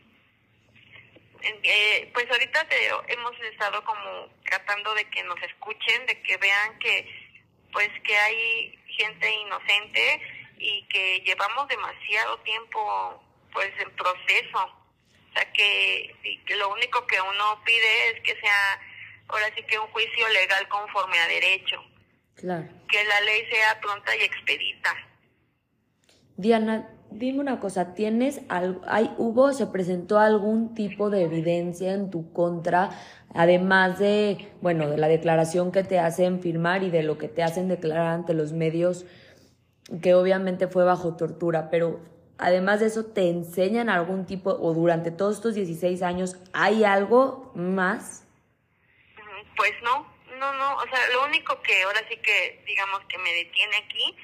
Eh, 1.42 2.12
pues 2.14 2.30
ahorita 2.30 2.68
te, 2.68 2.88
hemos 3.14 3.40
estado 3.52 3.84
como 3.86 4.28
tratando 4.46 4.94
de 4.94 5.06
que 5.10 5.24
nos 5.24 5.42
escuchen, 5.42 6.06
de 6.06 6.22
que 6.22 6.38
vean 6.38 6.78
que 6.80 7.30
pues 7.72 7.90
que 8.04 8.18
hay 8.18 8.80
gente 8.88 9.32
inocente 9.32 10.22
y 10.58 10.86
que 10.88 11.22
llevamos 11.22 11.68
demasiado 11.68 12.38
tiempo 12.40 13.24
pues 13.54 13.72
en 13.80 13.92
proceso. 13.92 14.76
O 15.30 15.34
sea 15.34 15.52
que, 15.54 16.42
que 16.46 16.56
lo 16.56 16.70
único 16.70 17.06
que 17.08 17.22
uno 17.22 17.62
pide 17.64 18.10
es 18.10 18.22
que 18.22 18.36
sea 18.40 18.82
ahora 19.30 19.52
sí 19.56 19.64
que 19.64 19.80
un 19.80 19.88
juicio 19.88 20.28
legal 20.30 20.68
conforme 20.68 21.20
a 21.20 21.28
derecho. 21.28 21.84
Que 22.88 23.04
la 23.04 23.22
ley 23.22 23.42
sea 23.50 23.80
pronta 23.82 24.16
y 24.16 24.22
expedita. 24.22 24.90
Diana, 26.38 26.90
dime 27.12 27.40
una 27.40 27.60
cosa, 27.60 27.94
¿tienes 27.94 28.42
algo, 28.50 28.82
hay, 28.88 29.14
hubo, 29.18 29.52
se 29.54 29.68
presentó 29.68 30.20
algún 30.20 30.74
tipo 30.74 31.10
de 31.10 31.24
evidencia 31.24 31.94
en 31.94 32.10
tu 32.10 32.32
contra, 32.32 32.92
además 33.34 34.00
de, 34.00 34.50
bueno, 34.62 34.90
de 34.90 34.98
la 34.98 35.08
declaración 35.08 35.72
que 35.72 35.84
te 35.84 36.00
hacen 36.00 36.40
firmar 36.40 36.84
y 36.84 36.90
de 36.90 37.04
lo 37.04 37.18
que 37.18 37.28
te 37.28 37.44
hacen 37.44 37.68
declarar 37.68 38.08
ante 38.14 38.34
los 38.34 38.54
medios, 38.54 39.06
que 40.02 40.14
obviamente 40.14 40.68
fue 40.68 40.84
bajo 40.84 41.16
tortura, 41.16 41.70
pero 41.70 42.00
además 42.38 42.80
de 42.80 42.88
eso, 42.88 43.06
¿te 43.06 43.30
enseñan 43.30 43.90
algún 43.90 44.26
tipo, 44.26 44.52
o 44.52 44.74
durante 44.74 45.12
todos 45.12 45.38
estos 45.38 45.56
16 45.56 46.02
años, 46.04 46.38
hay 46.54 46.84
algo 46.84 47.52
más? 47.56 48.26
Pues 49.58 49.72
no, 49.84 50.08
no, 50.40 50.54
no, 50.54 50.76
o 50.78 50.88
sea, 50.88 51.10
lo 51.12 51.26
único 51.26 51.62
que 51.62 51.84
ahora 51.84 52.02
sí 52.10 52.18
que, 52.18 52.64
digamos, 52.66 53.02
que 53.06 53.18
me 53.18 53.34
detiene 53.34 53.76
aquí 53.78 54.18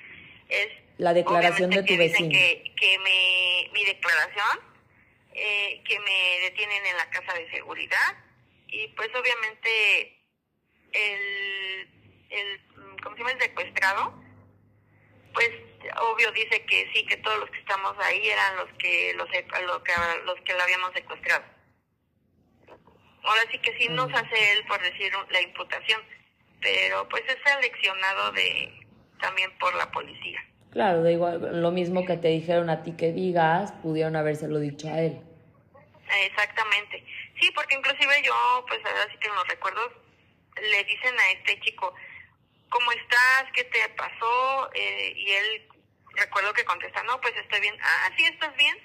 es... 0.50 0.70
La 0.98 1.14
declaración 1.14 1.70
de 1.70 1.82
tu 1.82 1.88
que 1.88 1.98
vecino. 1.98 2.30
Que, 2.30 2.74
que 2.80 3.00
me, 3.00 3.70
mi 3.74 3.86
declaración, 3.86 4.60
eh, 5.34 5.84
que 5.86 6.00
me 6.00 6.40
detienen 6.42 6.86
en 6.86 6.98
la 6.98 7.10
casa 7.10 7.34
de 7.34 7.52
seguridad 7.52 8.18
y 8.68 8.88
pues 8.90 9.10
obviamente 9.14 10.18
el, 10.94 11.90
el 12.30 12.62
¿cómo 13.04 13.16
se 13.16 13.20
llama? 13.22 13.32
El 13.34 13.42
secuestrado, 13.42 14.14
pues 15.34 15.52
obvio 15.98 16.32
dice 16.32 16.66
que 16.66 16.90
sí, 16.94 17.06
que 17.06 17.18
todos 17.18 17.40
los 17.40 17.50
que 17.50 17.60
estamos 17.60 17.96
ahí 18.00 18.30
eran 18.30 18.56
los 18.56 18.72
que 18.80 19.14
los, 19.16 19.28
los 19.28 19.84
que, 19.84 19.94
los 20.24 20.42
que 20.42 20.54
la 20.54 20.64
habíamos 20.64 20.94
secuestrado 20.94 21.55
ahora 23.26 23.42
sí 23.52 23.60
que 23.60 23.78
sí 23.78 23.88
nos 23.90 24.14
hace 24.14 24.52
él 24.54 24.64
por 24.68 24.82
decir 24.82 25.12
la 25.30 25.42
imputación, 25.42 26.02
pero 26.62 27.08
pues 27.10 27.24
es 27.28 27.38
seleccionado 27.44 28.32
de 28.32 28.86
también 29.20 29.52
por 29.58 29.74
la 29.76 29.90
policía. 29.92 30.44
Claro, 30.72 31.04
da 31.04 31.12
igual, 31.12 31.62
lo 31.62 31.72
mismo 31.72 32.06
que 32.06 32.18
te 32.18 32.28
dijeron 32.28 32.70
a 32.70 32.84
ti 32.84 32.98
que 32.98 33.14
digas, 33.14 33.72
pudieron 33.82 34.16
habérselo 34.16 34.60
dicho 34.60 34.90
a 34.90 35.00
él. 35.00 35.22
Exactamente. 36.24 37.04
Sí, 37.40 37.50
porque 37.56 37.76
inclusive 37.76 38.22
yo, 38.24 38.66
pues 38.68 38.82
así 38.86 39.18
que 39.18 39.28
en 39.28 39.36
los 39.36 39.48
recuerdos, 39.48 39.92
le 40.62 40.84
dicen 40.84 41.18
a 41.18 41.32
este 41.32 41.60
chico, 41.62 41.94
¿cómo 42.70 42.92
estás? 42.92 43.46
¿Qué 43.54 43.64
te 43.66 43.90
pasó? 43.90 44.70
Eh, 44.74 45.14
y 45.16 45.32
él, 45.32 45.68
recuerdo 46.16 46.54
que 46.54 46.66
contesta, 46.66 47.04
no, 47.04 47.20
pues 47.22 47.36
estoy 47.38 47.62
bien. 47.62 47.76
Ah, 47.82 48.10
sí, 48.18 48.26
estás 48.26 48.56
bien, 48.56 48.78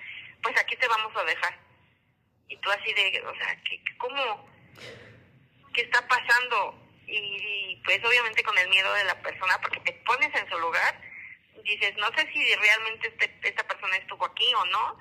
pues 0.42 0.56
aquí 0.58 0.76
te 0.76 0.88
vamos 0.88 1.16
a 1.16 1.24
dejar. 1.24 1.58
Y 2.50 2.56
tú 2.56 2.70
así 2.70 2.92
de, 2.92 3.22
o 3.24 3.34
sea, 3.36 3.56
¿qué, 3.62 3.80
¿cómo? 3.96 4.46
¿Qué 5.72 5.82
está 5.82 6.06
pasando? 6.06 6.74
Y, 7.06 7.80
pues 7.84 8.04
obviamente 8.04 8.42
con 8.42 8.58
el 8.58 8.68
miedo 8.68 8.92
de 8.92 9.04
la 9.04 9.20
persona, 9.22 9.58
porque 9.62 9.80
te 9.80 9.92
pones 10.04 10.34
en 10.34 10.48
su 10.50 10.58
lugar, 10.58 11.00
dices, 11.64 11.96
no 11.96 12.08
sé 12.16 12.28
si 12.32 12.54
realmente 12.56 13.08
este, 13.08 13.48
esta 13.48 13.66
persona 13.66 13.96
estuvo 13.96 14.24
aquí 14.26 14.52
o 14.54 14.64
no, 14.66 14.98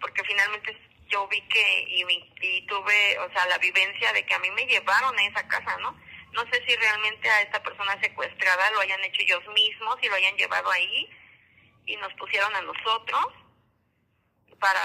porque 0.00 0.24
finalmente 0.24 0.76
yo 1.08 1.28
vi 1.28 1.40
que 1.42 1.84
y, 1.86 2.04
y, 2.40 2.66
tuve, 2.66 3.18
o 3.18 3.30
sea, 3.32 3.46
la 3.46 3.58
vivencia 3.58 4.12
de 4.12 4.24
que 4.24 4.34
a 4.34 4.38
mí 4.38 4.50
me 4.50 4.66
llevaron 4.66 5.18
a 5.18 5.26
esa 5.26 5.46
casa, 5.48 5.76
¿no? 5.78 5.96
No 6.32 6.42
sé 6.50 6.62
si 6.66 6.76
realmente 6.76 7.28
a 7.28 7.42
esta 7.42 7.62
persona 7.62 7.98
secuestrada 8.00 8.70
lo 8.70 8.80
hayan 8.80 9.02
hecho 9.04 9.22
ellos 9.22 9.46
mismos 9.54 9.96
y 10.02 10.08
lo 10.08 10.14
hayan 10.14 10.36
llevado 10.36 10.70
ahí 10.70 11.08
y 11.86 11.96
nos 11.96 12.12
pusieron 12.14 12.54
a 12.56 12.62
nosotros 12.62 13.26
para 14.58 14.80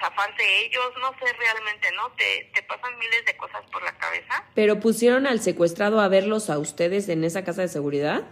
zafarse 0.00 0.64
ellos, 0.64 0.92
no 1.00 1.12
sé 1.18 1.32
realmente, 1.32 1.90
¿no? 1.92 2.10
Te, 2.12 2.50
te 2.54 2.62
pasan 2.62 2.98
miles 2.98 3.24
de 3.24 3.36
cosas 3.36 3.62
por 3.70 3.82
la 3.82 3.96
cabeza. 3.98 4.44
¿Pero 4.54 4.80
pusieron 4.80 5.26
al 5.26 5.40
secuestrado 5.40 6.00
a 6.00 6.08
verlos 6.08 6.50
a 6.50 6.58
ustedes 6.58 7.08
en 7.08 7.24
esa 7.24 7.44
casa 7.44 7.62
de 7.62 7.68
seguridad? 7.68 8.24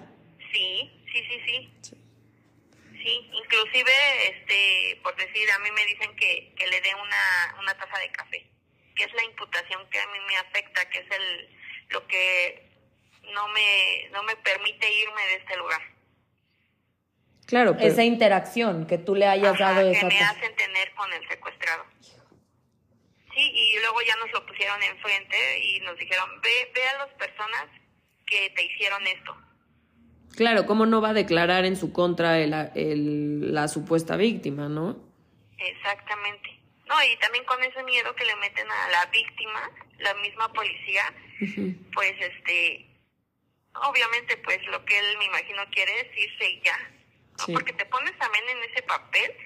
Sí, 0.52 1.04
sí, 1.12 1.24
sí, 1.28 1.40
sí. 1.46 1.70
Sí, 3.02 3.30
inclusive, 3.32 3.92
este, 4.28 5.00
por 5.02 5.14
decir, 5.16 5.50
a 5.50 5.58
mí 5.58 5.70
me 5.72 5.84
dicen 5.86 6.16
que, 6.16 6.54
que 6.56 6.66
le 6.66 6.80
dé 6.80 6.94
una, 6.94 7.56
una 7.60 7.76
taza 7.76 7.98
de 7.98 8.10
café, 8.10 8.46
que 8.96 9.04
es 9.04 9.12
la 9.12 9.24
imputación 9.24 9.88
que 9.90 10.00
a 10.00 10.06
mí 10.06 10.18
me 10.26 10.36
afecta, 10.38 10.88
que 10.88 10.98
es 11.00 11.10
el 11.10 11.54
lo 11.90 12.06
que 12.06 12.68
no 13.32 13.48
me, 13.48 14.08
no 14.10 14.22
me 14.22 14.36
permite 14.36 14.90
irme 14.92 15.26
de 15.26 15.34
este 15.36 15.56
lugar. 15.56 15.80
Claro, 17.46 17.76
esa 17.78 18.02
interacción 18.02 18.86
que 18.86 18.98
tú 18.98 19.14
le 19.14 19.26
hayas 19.26 19.58
dado 19.58 19.92
que 19.92 20.04
me 20.06 20.20
hacen 20.20 20.56
tener 20.56 20.92
con 20.94 21.12
el 21.12 21.28
secuestrado. 21.28 21.84
Sí, 23.34 23.40
y 23.52 23.78
luego 23.80 24.00
ya 24.02 24.16
nos 24.16 24.32
lo 24.32 24.46
pusieron 24.46 24.82
enfrente 24.82 25.58
y 25.58 25.80
nos 25.80 25.98
dijeron, 25.98 26.28
ve, 26.40 26.70
ve 26.74 26.86
a 26.88 26.98
las 26.98 27.14
personas 27.14 27.66
que 28.26 28.50
te 28.50 28.64
hicieron 28.64 29.06
esto. 29.06 29.36
Claro, 30.36 30.66
¿cómo 30.66 30.86
no 30.86 31.00
va 31.00 31.10
a 31.10 31.14
declarar 31.14 31.64
en 31.64 31.76
su 31.76 31.92
contra 31.92 32.38
el, 32.38 32.52
el, 32.74 33.54
la 33.54 33.68
supuesta 33.68 34.16
víctima, 34.16 34.68
no? 34.68 34.96
Exactamente. 35.58 36.60
No, 36.86 36.94
y 37.02 37.16
también 37.18 37.44
con 37.44 37.62
ese 37.62 37.82
miedo 37.84 38.14
que 38.14 38.24
le 38.24 38.36
meten 38.36 38.66
a 38.70 38.90
la 38.90 39.06
víctima, 39.06 39.70
la 39.98 40.14
misma 40.14 40.52
policía, 40.52 41.02
pues 41.94 42.12
este, 42.20 42.86
obviamente 43.74 44.36
pues 44.38 44.58
lo 44.66 44.84
que 44.84 44.98
él 44.98 45.18
me 45.18 45.24
imagino 45.26 45.62
quiere 45.72 46.00
es 46.00 46.18
irse 46.18 46.50
y 46.50 46.60
ya, 46.62 46.78
porque 47.52 47.72
te 47.72 47.86
pones 47.86 48.16
también 48.18 48.48
en 48.48 48.70
ese 48.70 48.82
papel 48.82 49.36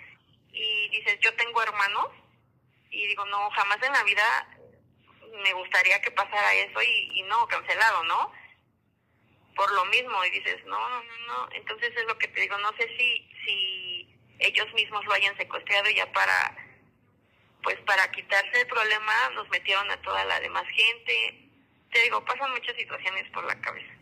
y 0.52 0.88
dices, 0.90 1.18
yo 1.20 1.34
tengo 1.34 1.62
hermanos 1.62 2.08
y 2.90 3.06
digo, 3.06 3.24
no, 3.26 3.50
jamás 3.50 3.78
en 3.82 3.92
la 3.92 4.02
vida 4.04 4.58
me 5.42 5.52
gustaría 5.52 6.00
que 6.00 6.10
pasara 6.10 6.54
eso 6.54 6.82
y, 6.82 7.18
y 7.18 7.22
no, 7.22 7.46
cancelado, 7.48 8.02
¿no? 8.04 8.32
Por 9.54 9.70
lo 9.72 9.84
mismo, 9.86 10.24
y 10.24 10.30
dices, 10.30 10.64
no, 10.66 10.88
no, 10.88 11.02
no, 11.02 11.18
no, 11.26 11.48
entonces 11.52 11.94
es 11.96 12.04
lo 12.06 12.16
que 12.18 12.28
te 12.28 12.40
digo, 12.40 12.56
no 12.58 12.72
sé 12.76 12.88
si, 12.96 13.30
si 13.44 14.08
ellos 14.38 14.72
mismos 14.74 15.04
lo 15.04 15.14
hayan 15.14 15.36
secuestrado 15.36 15.90
ya 15.90 16.10
para, 16.12 16.56
pues 17.62 17.76
para 17.80 18.10
quitarse 18.12 18.60
el 18.60 18.66
problema, 18.68 19.30
nos 19.34 19.48
metieron 19.50 19.90
a 19.90 20.00
toda 20.02 20.24
la 20.24 20.40
demás 20.40 20.66
gente, 20.68 21.48
te 21.92 22.02
digo, 22.02 22.24
pasan 22.24 22.52
muchas 22.52 22.76
situaciones 22.76 23.28
por 23.30 23.44
la 23.44 23.60
cabeza. 23.60 23.97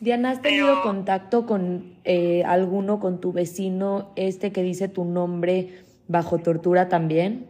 Diana, 0.00 0.30
¿has 0.30 0.42
tenido 0.42 0.82
contacto 0.82 1.44
con 1.44 2.00
eh, 2.04 2.44
alguno, 2.46 3.00
con 3.00 3.20
tu 3.20 3.32
vecino, 3.32 4.12
este 4.14 4.52
que 4.52 4.62
dice 4.62 4.88
tu 4.88 5.04
nombre 5.04 5.84
bajo 6.06 6.38
tortura 6.38 6.88
también? 6.88 7.48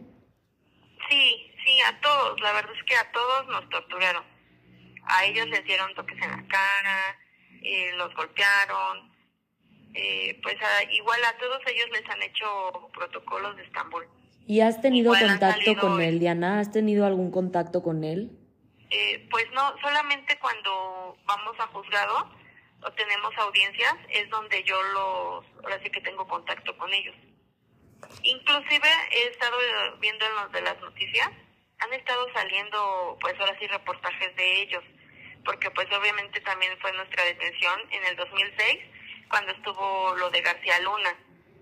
Sí, 1.09 1.53
sí, 1.63 1.81
a 1.81 2.01
todos. 2.01 2.41
La 2.41 2.53
verdad 2.53 2.71
es 2.75 2.83
que 2.85 2.95
a 2.95 3.11
todos 3.11 3.47
nos 3.47 3.69
torturaron. 3.69 4.23
A 5.03 5.25
ellos 5.25 5.47
les 5.49 5.63
dieron 5.65 5.93
toques 5.93 6.19
en 6.21 6.31
la 6.31 6.47
cara, 6.47 7.17
eh, 7.61 7.91
los 7.97 8.13
golpearon. 8.15 9.09
Eh, 9.93 10.39
pues 10.41 10.55
igual 10.91 11.19
a 11.25 11.37
todos 11.37 11.61
ellos 11.67 11.87
les 11.91 12.09
han 12.09 12.21
hecho 12.23 12.89
protocolos 12.93 13.55
de 13.57 13.63
Estambul. 13.63 14.05
¿Y 14.47 14.61
has 14.61 14.81
tenido 14.81 15.13
contacto 15.13 15.75
con 15.79 16.01
él, 16.01 16.19
Diana? 16.19 16.59
¿Has 16.59 16.71
tenido 16.71 17.05
algún 17.05 17.29
contacto 17.29 17.83
con 17.83 18.03
él? 18.03 18.31
Eh, 18.89 19.27
pues 19.29 19.45
no, 19.53 19.75
solamente 19.81 20.37
cuando 20.39 21.15
vamos 21.25 21.55
a 21.59 21.67
juzgado 21.67 22.38
tenemos 22.95 23.37
audiencias 23.37 23.95
es 24.09 24.29
donde 24.29 24.63
yo 24.63 24.81
los, 24.81 25.45
ahora 25.63 25.79
sí 25.83 25.89
que 25.89 26.01
tengo 26.01 26.27
contacto 26.27 26.77
con 26.77 26.93
ellos. 26.93 27.15
Inclusive 28.23 28.89
he 29.11 29.23
estado 29.27 29.57
viendo 29.99 30.25
en 30.25 30.35
los 30.35 30.51
de 30.51 30.61
las 30.61 30.79
noticias, 30.79 31.29
han 31.79 31.93
estado 31.93 32.31
saliendo 32.33 33.17
pues 33.19 33.39
ahora 33.39 33.57
sí 33.59 33.67
reportajes 33.67 34.35
de 34.35 34.61
ellos, 34.61 34.83
porque 35.43 35.69
pues 35.71 35.87
obviamente 35.91 36.39
también 36.41 36.77
fue 36.79 36.91
nuestra 36.93 37.23
detención 37.23 37.79
en 37.91 38.05
el 38.05 38.15
2006 38.15 38.79
cuando 39.29 39.51
estuvo 39.51 40.15
lo 40.15 40.29
de 40.29 40.41
García 40.41 40.79
Luna. 40.79 41.15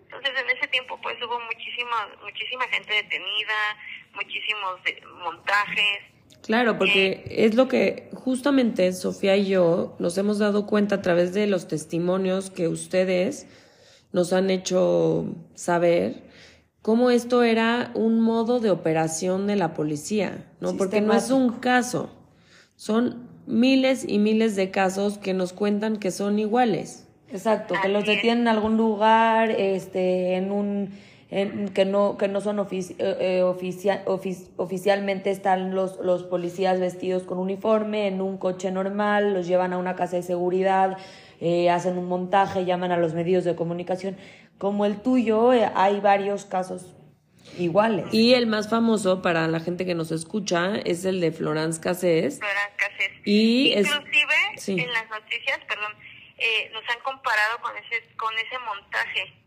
Entonces 0.03 0.31
en 0.39 0.49
ese 0.49 0.67
tiempo 0.67 0.99
pues 1.01 1.21
hubo 1.21 1.39
muchísima 1.41 2.09
muchísima 2.21 2.67
gente 2.69 2.93
detenida, 2.93 3.77
muchísimos 4.13 4.79
montajes, 5.23 6.03
Claro, 6.41 6.77
porque 6.77 7.25
es 7.29 7.55
lo 7.55 7.67
que 7.67 8.09
justamente 8.13 8.93
Sofía 8.93 9.35
y 9.35 9.47
yo 9.47 9.95
nos 9.99 10.17
hemos 10.17 10.39
dado 10.39 10.65
cuenta 10.65 10.95
a 10.95 11.01
través 11.01 11.33
de 11.33 11.45
los 11.45 11.67
testimonios 11.67 12.49
que 12.49 12.69
ustedes 12.69 13.47
nos 14.13 14.31
han 14.31 14.49
hecho 14.49 15.35
saber 15.55 16.23
cómo 16.81 17.09
esto 17.09 17.43
era 17.43 17.91
un 17.95 18.21
modo 18.21 18.61
de 18.61 18.71
operación 18.71 19.45
de 19.45 19.57
la 19.57 19.73
policía, 19.73 20.49
¿no? 20.61 20.77
Porque 20.77 21.01
no 21.01 21.13
es 21.13 21.31
un 21.31 21.49
caso, 21.49 22.09
son 22.77 23.27
miles 23.45 24.05
y 24.07 24.17
miles 24.17 24.55
de 24.55 24.71
casos 24.71 25.17
que 25.17 25.33
nos 25.33 25.51
cuentan 25.51 25.97
que 25.97 26.11
son 26.11 26.39
iguales. 26.39 27.07
Exacto, 27.29 27.75
que 27.81 27.89
los 27.89 28.05
detienen 28.05 28.43
en 28.43 28.47
algún 28.47 28.77
lugar, 28.77 29.51
este, 29.51 30.35
en 30.35 30.51
un 30.51 30.91
que 31.29 31.83
no, 31.85 32.17
que 32.17 32.29
no 32.29 32.39
son 32.39 32.59
eh, 32.59 32.95
eh, 32.99 33.43
oficialmente 33.43 35.29
están 35.29 35.75
los, 35.75 35.97
los 35.97 36.23
policías 36.23 36.79
vestidos 36.79 37.23
con 37.23 37.37
uniforme, 37.37 38.07
en 38.07 38.21
un 38.21 38.37
coche 38.37 38.71
normal, 38.71 39.33
los 39.33 39.45
llevan 39.45 39.73
a 39.73 39.77
una 39.77 39.95
casa 39.95 40.15
de 40.15 40.23
seguridad, 40.23 40.97
eh, 41.41 41.69
hacen 41.69 41.97
un 41.97 42.07
montaje, 42.07 42.63
llaman 42.63 42.93
a 42.93 42.97
los 42.97 43.13
medios 43.13 43.43
de 43.43 43.55
comunicación. 43.55 44.15
Como 44.57 44.85
el 44.85 45.01
tuyo, 45.01 45.51
hay 45.75 45.99
varios 45.99 46.45
casos 46.45 46.95
iguales. 47.57 48.05
Y 48.13 48.33
el 48.33 48.47
más 48.47 48.69
famoso 48.69 49.21
para 49.21 49.47
la 49.47 49.59
gente 49.59 49.85
que 49.85 49.95
nos 49.95 50.11
escucha 50.11 50.77
es 50.77 51.03
el 51.03 51.19
de 51.19 51.31
Florence 51.33 51.81
Cassés. 51.81 52.39
Florence 52.39 52.73
Cassés. 52.77 53.11
Y 53.25 53.73
Inclusive 53.73 54.81
en 54.81 54.93
las 54.93 55.09
noticias, 55.09 55.59
perdón, 55.67 55.91
nos 56.71 56.83
han 56.89 57.01
comparado 57.03 57.57
con 57.61 57.75
ese, 57.75 58.15
con 58.15 58.33
ese 58.33 58.57
montaje 58.59 59.46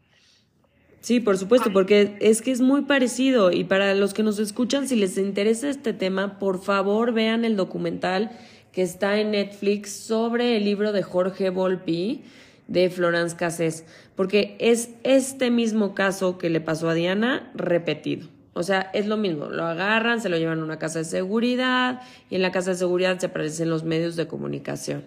Sí, 1.01 1.19
por 1.19 1.39
supuesto, 1.39 1.73
porque 1.73 2.17
es 2.21 2.43
que 2.43 2.51
es 2.51 2.61
muy 2.61 2.83
parecido 2.83 3.51
y 3.53 3.65
para 3.65 3.95
los 3.95 4.13
que 4.13 4.23
nos 4.23 4.39
escuchan, 4.39 4.87
si 4.87 4.97
les 4.97 5.17
interesa 5.17 5.71
este 5.71 5.95
tema, 5.95 6.39
por 6.39 6.63
favor 6.63 7.13
vean 7.13 7.47
el 7.47 7.57
documental 7.57 8.31
que 8.71 8.83
está 8.83 9.19
en 9.19 9.31
Netflix 9.31 9.93
sobre 9.93 10.59
el 10.59 10.65
libro 10.65 10.93
de 10.93 11.03
Jorge 11.03 11.49
Volpi 11.49 12.23
de 12.69 12.91
Florence 12.91 13.35
Cassés, 13.35 13.85
porque 14.15 14.57
es 14.61 14.91
este 15.03 15.51
mismo 15.51 15.95
caso 15.95 16.37
que 16.37 16.51
le 16.51 16.61
pasó 16.61 16.89
a 16.91 16.95
Diana 16.95 17.51
repetido. 17.55 18.29
O 18.53 18.63
sea, 18.63 18.91
es 18.93 19.07
lo 19.07 19.17
mismo, 19.17 19.47
lo 19.47 19.65
agarran, 19.65 20.21
se 20.21 20.29
lo 20.29 20.37
llevan 20.37 20.61
a 20.61 20.65
una 20.65 20.79
casa 20.79 20.99
de 20.99 21.05
seguridad 21.07 22.03
y 22.29 22.35
en 22.35 22.43
la 22.43 22.53
casa 22.53 22.71
de 22.71 22.77
seguridad 22.77 23.19
se 23.19 23.27
aparecen 23.27 23.71
los 23.71 23.85
medios 23.85 24.17
de 24.17 24.27
comunicación. 24.27 25.05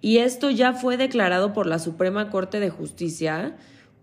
Y 0.00 0.18
esto 0.18 0.50
ya 0.50 0.72
fue 0.72 0.96
declarado 0.96 1.52
por 1.52 1.66
la 1.66 1.78
Suprema 1.78 2.28
Corte 2.30 2.60
de 2.60 2.70
Justicia 2.70 3.56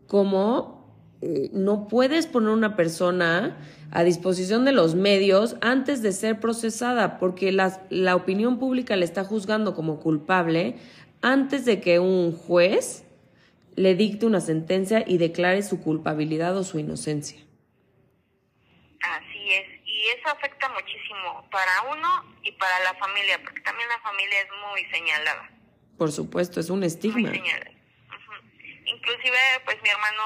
como 0.08 0.83
eh, 1.26 1.50
no 1.54 1.88
puedes 1.88 2.28
poner 2.28 2.50
una 2.50 2.76
persona 2.76 3.58
a 3.92 4.04
disposición 4.04 4.66
de 4.66 4.74
los 4.74 4.94
medios 4.94 5.56
antes 5.62 6.02
de 6.02 6.12
ser 6.12 6.42
procesada, 6.42 7.18
porque 7.18 7.54
la 7.54 8.16
opinión 8.16 8.60
pública 8.60 8.98
le 8.98 9.06
está 9.06 9.24
juzgando 9.24 9.74
como 9.74 10.02
culpable 10.02 10.76
antes 11.22 11.64
de 11.64 11.80
que 11.80 12.00
un 12.00 12.36
juez 12.36 13.06
le 13.78 13.96
dicte 13.96 14.26
una 14.26 14.42
sentencia 14.42 15.06
y 15.08 15.18
declare 15.18 15.64
su 15.64 15.82
culpabilidad 15.82 16.58
o 16.58 16.64
su 16.66 16.78
inocencia. 16.78 17.40
Así 19.02 19.50
es, 19.50 19.82
y 19.86 20.02
eso 20.18 20.28
afecta 20.30 20.68
muchísimo 20.70 21.48
para 21.50 21.84
uno 21.90 22.36
y 22.44 22.52
para 22.52 22.80
la 22.84 22.96
familia, 22.96 23.40
porque 23.42 23.62
también 23.62 23.88
la 23.88 24.00
familia 24.00 24.42
es 24.42 24.50
muy 24.70 24.92
señalada. 24.92 25.50
Por 25.98 26.12
supuesto, 26.12 26.60
es 26.60 26.70
un 26.70 26.84
estigma. 26.84 27.30
Muy 27.30 27.40
señalada 27.40 27.83
inclusive 29.04 29.38
pues 29.66 29.82
mi 29.82 29.90
hermano 29.90 30.24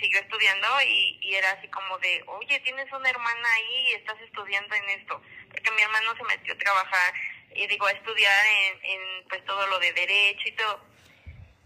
siguió 0.00 0.20
estudiando 0.20 0.68
y, 0.86 1.34
era 1.34 1.50
así 1.52 1.68
como 1.68 1.98
de, 1.98 2.22
oye, 2.26 2.60
tienes 2.60 2.90
una 2.92 3.08
hermana 3.08 3.48
ahí 3.54 3.88
y 3.88 3.94
estás 3.94 4.20
estudiando 4.20 4.74
en 4.74 4.90
esto, 4.90 5.20
porque 5.48 5.70
mi 5.72 5.82
hermano 5.82 6.14
se 6.16 6.24
metió 6.24 6.54
a 6.54 6.58
trabajar 6.58 7.14
y 7.54 7.66
digo 7.66 7.86
a 7.86 7.92
estudiar 7.92 8.46
en, 8.46 8.84
en 8.84 9.28
pues 9.28 9.44
todo 9.44 9.66
lo 9.68 9.78
de 9.78 9.92
derecho 9.92 10.48
y 10.48 10.52
todo, 10.52 10.84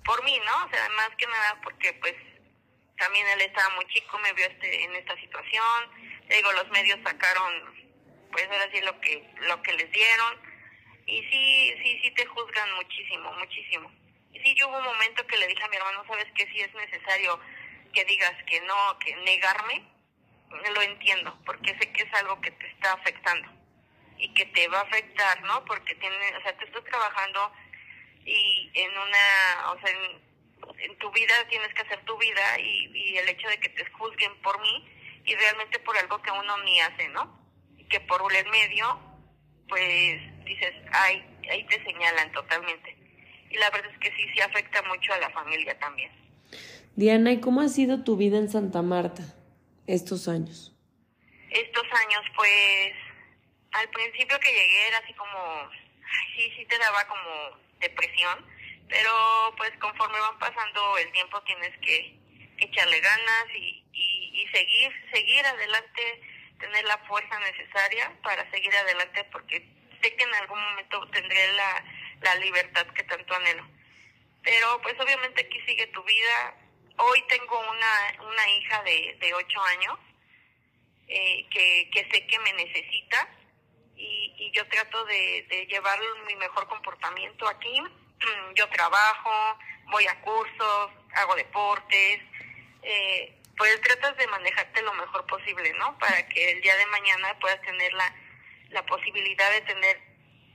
por 0.05 0.23
mí, 0.25 0.39
¿no? 0.45 0.65
O 0.65 0.71
sea, 0.71 0.89
más 0.91 1.11
que 1.17 1.27
nada 1.27 1.61
porque 1.63 1.93
pues 1.95 2.15
también 2.99 3.27
él 3.29 3.41
estaba 3.43 3.75
muy 3.75 3.87
chico, 3.87 4.19
me 4.19 4.33
vio 4.33 4.47
este 4.47 4.85
en 4.85 4.95
esta 4.97 5.17
situación, 5.17 5.91
digo, 6.29 6.53
los 6.53 6.69
medios 6.71 7.01
sacaron 7.05 7.85
pues 8.33 8.47
ahora 8.51 8.71
sí 8.73 8.81
lo 8.81 9.01
que 9.01 9.23
lo 9.49 9.63
que 9.63 9.73
les 9.75 9.91
dieron 9.93 10.41
y 11.07 11.23
sí, 11.25 11.75
sí, 11.83 12.01
sí 12.03 12.11
te 12.13 12.27
juzgan 12.27 12.75
muchísimo, 12.75 13.33
muchísimo. 13.35 14.04
Sí, 14.43 14.55
yo 14.59 14.69
hubo 14.69 14.79
un 14.79 14.85
momento 14.85 15.27
que 15.27 15.37
le 15.39 15.47
dije 15.47 15.63
a 15.63 15.69
mi 15.69 15.77
hermano, 15.77 16.05
¿sabes 16.07 16.27
que 16.35 16.47
Si 16.47 16.61
es 16.61 16.75
necesario 16.75 17.41
que 17.93 18.05
digas 18.05 18.35
que 18.47 18.61
no, 18.63 18.99
que 18.99 19.15
negarme, 19.17 19.85
lo 20.75 20.83
entiendo, 20.83 21.39
porque 21.45 21.77
sé 21.79 21.93
que 21.93 22.03
es 22.03 22.15
algo 22.15 22.41
que 22.41 22.51
te 22.51 22.67
está 22.69 22.93
afectando 22.93 23.49
y 24.19 24.33
que 24.35 24.47
te 24.47 24.69
va 24.69 24.79
a 24.79 24.83
afectar, 24.83 25.43
¿no? 25.43 25.65
Porque 25.65 25.95
tiene, 25.97 26.37
o 26.37 26.43
sea, 26.43 26.57
tú 26.57 26.65
estás 26.65 26.85
trabajando 26.85 27.53
y 28.25 28.71
en 28.75 28.91
una, 28.91 29.73
o 29.73 29.81
sea, 29.81 29.91
en, 30.79 30.99
tu 30.99 31.11
vida 31.11 31.35
tienes 31.49 31.73
que 31.75 31.83
hacer 31.83 32.05
tu 32.05 32.17
vida 32.17 32.59
y, 32.59 33.17
el 33.19 33.29
hecho 33.29 33.49
de 33.49 33.59
que 33.61 33.69
te 33.69 33.85
juzguen 33.93 34.35
por 34.43 34.61
mí 34.61 34.89
y 35.25 35.35
realmente 35.35 35.79
por 35.81 35.97
algo 35.97 36.21
que 36.23 36.31
uno 36.31 36.59
ni 36.59 36.81
hace, 36.81 37.09
¿no? 37.09 37.39
Que 37.89 38.01
por 38.01 38.35
el 38.35 38.47
medio, 38.49 38.99
pues 39.69 40.45
dices, 40.45 40.75
ay, 40.93 41.25
ahí 41.51 41.65
te 41.67 41.83
señalan 41.85 42.33
totalmente. 42.33 42.94
Y 43.55 43.59
la 43.59 43.71
verdad 43.71 43.93
es 43.93 43.99
que 44.01 44.11
sí, 44.17 44.29
sí 44.35 44.41
afecta 44.41 44.83
mucho 44.83 45.13
a 45.13 45.19
la 45.19 45.31
familia 45.31 45.79
también. 45.79 46.11
Diana, 46.97 47.31
¿y 47.31 47.41
cómo 47.41 47.61
ha 47.61 47.69
sido 47.69 48.03
tu 48.03 48.17
vida 48.17 48.37
en 48.37 48.49
Santa 48.49 48.83
Marta 48.83 49.23
estos 49.87 50.27
años? 50.27 50.75
Estos 51.51 51.85
años, 51.85 52.23
pues, 52.35 52.95
al 53.71 53.89
principio 53.91 54.37
que 54.41 54.51
llegué 54.51 54.89
era 54.89 54.99
así 54.99 55.13
como, 55.15 55.71
sí, 56.35 56.53
sí 56.57 56.65
te 56.67 56.79
daba 56.79 57.07
como 57.07 57.61
depresión, 57.79 58.45
pero 58.89 59.55
pues 59.57 59.71
conforme 59.81 60.19
van 60.19 60.39
pasando 60.41 60.99
el 60.99 61.13
tiempo 61.13 61.41
tienes 61.43 61.79
que, 61.79 62.19
echarle 62.57 63.01
ganas 63.01 63.47
y, 63.57 63.85
y, 63.93 64.43
y 64.43 64.47
seguir, 64.49 64.93
seguir 65.13 65.45
adelante, 65.45 66.21
tener 66.59 66.85
la 66.85 66.99
fuerza 66.99 67.39
necesaria 67.41 68.13
para 68.23 68.49
seguir 68.51 68.75
adelante 68.75 69.25
porque 69.33 69.69
sé 70.01 70.15
que 70.15 70.25
en 70.25 70.35
algún 70.35 70.61
momento 70.61 71.07
tendré 71.11 71.53
la, 71.53 71.85
la 72.21 72.35
libertad 72.37 72.87
que 72.89 73.03
tanto 73.05 73.35
anhelo. 73.35 73.67
Pero 74.43 74.81
pues 74.83 74.95
obviamente 75.01 75.43
aquí 75.43 75.61
sigue 75.67 75.87
tu 75.89 76.03
vida. 76.05 76.55
Hoy 76.97 77.23
tengo 77.29 77.59
una, 77.59 78.25
una 78.29 78.49
hija 78.51 78.83
de, 78.83 79.17
de 79.21 79.35
8 79.35 79.63
años 79.63 79.99
eh, 81.09 81.47
que, 81.51 81.91
que 81.91 82.09
sé 82.11 82.27
que 82.27 82.39
me 82.41 82.53
necesita 82.53 83.29
y, 83.97 84.35
y 84.39 84.51
yo 84.53 84.67
trato 84.69 85.05
de, 85.07 85.47
de 85.49 85.67
llevar 85.67 85.99
mi 86.27 86.37
mejor 86.37 86.69
comportamiento 86.69 87.49
aquí. 87.49 87.83
Yo 88.55 88.69
trabajo, 88.71 89.59
voy 89.91 90.07
a 90.07 90.21
cursos, 90.21 90.91
hago 91.15 91.35
deportes, 91.35 92.21
eh, 92.83 93.35
pues 93.57 93.81
tratas 93.83 94.17
de 94.17 94.27
manejarte 94.29 94.83
lo 94.83 94.93
mejor 94.95 95.27
posible, 95.27 95.73
¿no? 95.75 95.99
Para 95.99 96.27
que 96.29 96.53
el 96.53 96.61
día 96.61 96.77
de 96.77 96.87
mañana 96.87 97.39
puedas 97.41 97.61
tener 97.63 97.93
la, 97.93 98.15
la 98.71 98.85
posibilidad 98.87 99.51
de 99.53 99.61
tener 99.63 100.01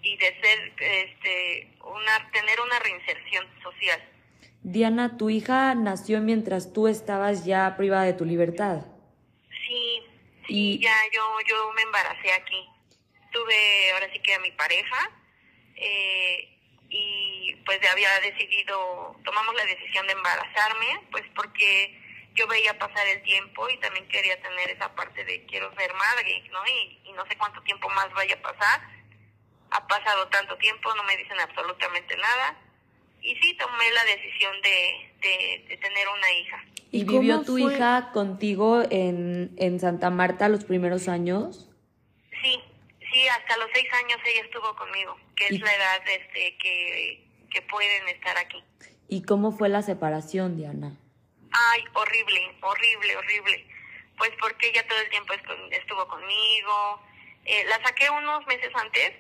y 0.02 0.18
de 0.18 0.42
ser, 0.42 0.74
este, 0.80 1.78
una, 1.84 2.32
tener 2.32 2.60
una 2.62 2.80
reinserción 2.80 3.48
social. 3.62 4.02
Diana, 4.62 5.18
tu 5.18 5.30
hija 5.30 5.74
nació 5.76 6.20
mientras 6.20 6.74
tú 6.74 6.88
estabas 6.88 7.46
ya 7.46 7.76
privada 7.78 8.04
de 8.04 8.14
tu 8.14 8.26
libertad. 8.26 8.86
Sí, 9.50 10.04
sí, 10.48 10.78
y... 10.78 10.80
ya 10.80 10.96
yo, 11.14 11.22
yo 11.48 11.72
me 11.74 11.82
embaracé 11.84 12.34
aquí. 12.34 12.68
Tuve 13.32 13.92
ahora 13.94 14.12
sí 14.12 14.20
que 14.20 14.34
a 14.34 14.40
mi 14.40 14.52
pareja 14.52 15.12
eh, 15.76 16.58
y 16.90 17.56
pues 17.66 17.80
había 17.90 18.20
decidido, 18.22 19.16
tomamos 19.24 19.56
la 19.56 19.66
decisión 19.66 20.08
de 20.08 20.14
embarazarme, 20.14 21.08
pues 21.12 21.24
porque 21.36 22.02
yo 22.34 22.48
veía 22.48 22.78
pasar 22.78 23.08
el 23.08 23.22
tiempo 23.22 23.70
y 23.70 23.78
también 23.80 24.08
quería 24.08 24.42
tener 24.42 24.72
esa 24.72 24.94
parte 24.96 25.24
de 25.24 25.46
quiero 25.46 25.74
ser 25.76 25.94
madre, 25.94 26.44
¿no? 26.52 26.60
Y, 26.68 27.00
y 27.06 27.14
no 27.14 27.26
sé 27.28 27.38
cuánto 27.38 27.62
tiempo 27.64 27.90
más 27.90 28.12
vaya 28.14 28.36
a 28.36 28.42
pasar. 28.42 28.82
Ha 29.72 29.88
pasado 29.88 30.28
tanto 30.30 30.58
tiempo, 30.58 30.94
no 30.96 31.04
me 31.04 31.18
dicen 31.18 31.40
absolutamente 31.40 32.16
nada. 32.18 32.58
Y 33.22 33.36
sí, 33.36 33.56
tomé 33.58 33.92
la 33.92 34.04
decisión 34.06 34.62
de, 34.62 35.12
de, 35.22 35.66
de 35.68 35.78
tener 35.78 36.08
una 36.08 36.32
hija. 36.32 36.64
¿Y, 36.92 37.04
vivió 37.04 37.44
tu 37.44 37.60
hija 37.60 38.12
contigo 38.14 38.82
en, 38.90 39.54
en 39.58 39.80
Santa 39.80 40.10
Marta 40.10 40.50
los 40.50 40.64
primeros 40.64 41.08
años? 41.08 41.70
Sí, 42.42 42.60
sí, 43.12 43.28
hasta 43.28 43.58
los 43.58 43.68
seis 43.74 43.88
años 43.94 44.18
ella 44.26 44.42
estuvo 44.42 44.76
conmigo, 44.76 45.18
que 45.36 45.46
es 45.48 45.60
la 45.60 45.74
edad 45.76 46.02
este, 46.08 46.58
que, 46.58 47.28
que 47.52 47.62
pueden 47.64 48.08
estar 48.08 48.38
aquí. 48.38 48.64
¿Y 49.08 49.24
cómo 49.24 49.52
fue 49.52 49.70
la 49.70 49.82
separación, 49.82 50.58
Diana? 50.58 50.96
Ay, 51.52 51.84
horrible, 51.94 52.56
horrible, 52.62 53.18
horrible. 53.18 53.66
Pues 54.18 54.32
porque 54.40 54.70
ella 54.70 54.88
todo 54.88 55.00
el 55.00 55.10
tiempo 55.10 55.34
estuvo 55.72 56.08
conmigo. 56.08 57.02
Eh, 57.46 57.66
la 57.66 57.82
saqué 57.84 58.10
unos 58.10 58.46
meses 58.48 58.72
antes 58.76 59.14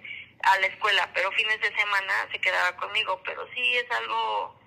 a 0.43 0.59
la 0.59 0.67
escuela, 0.67 1.09
pero 1.13 1.31
fines 1.33 1.59
de 1.61 1.75
semana 1.75 2.27
se 2.31 2.39
quedaba 2.39 2.75
conmigo. 2.77 3.21
Pero 3.25 3.47
sí 3.53 3.77
es 3.77 3.89
algo, 3.91 4.59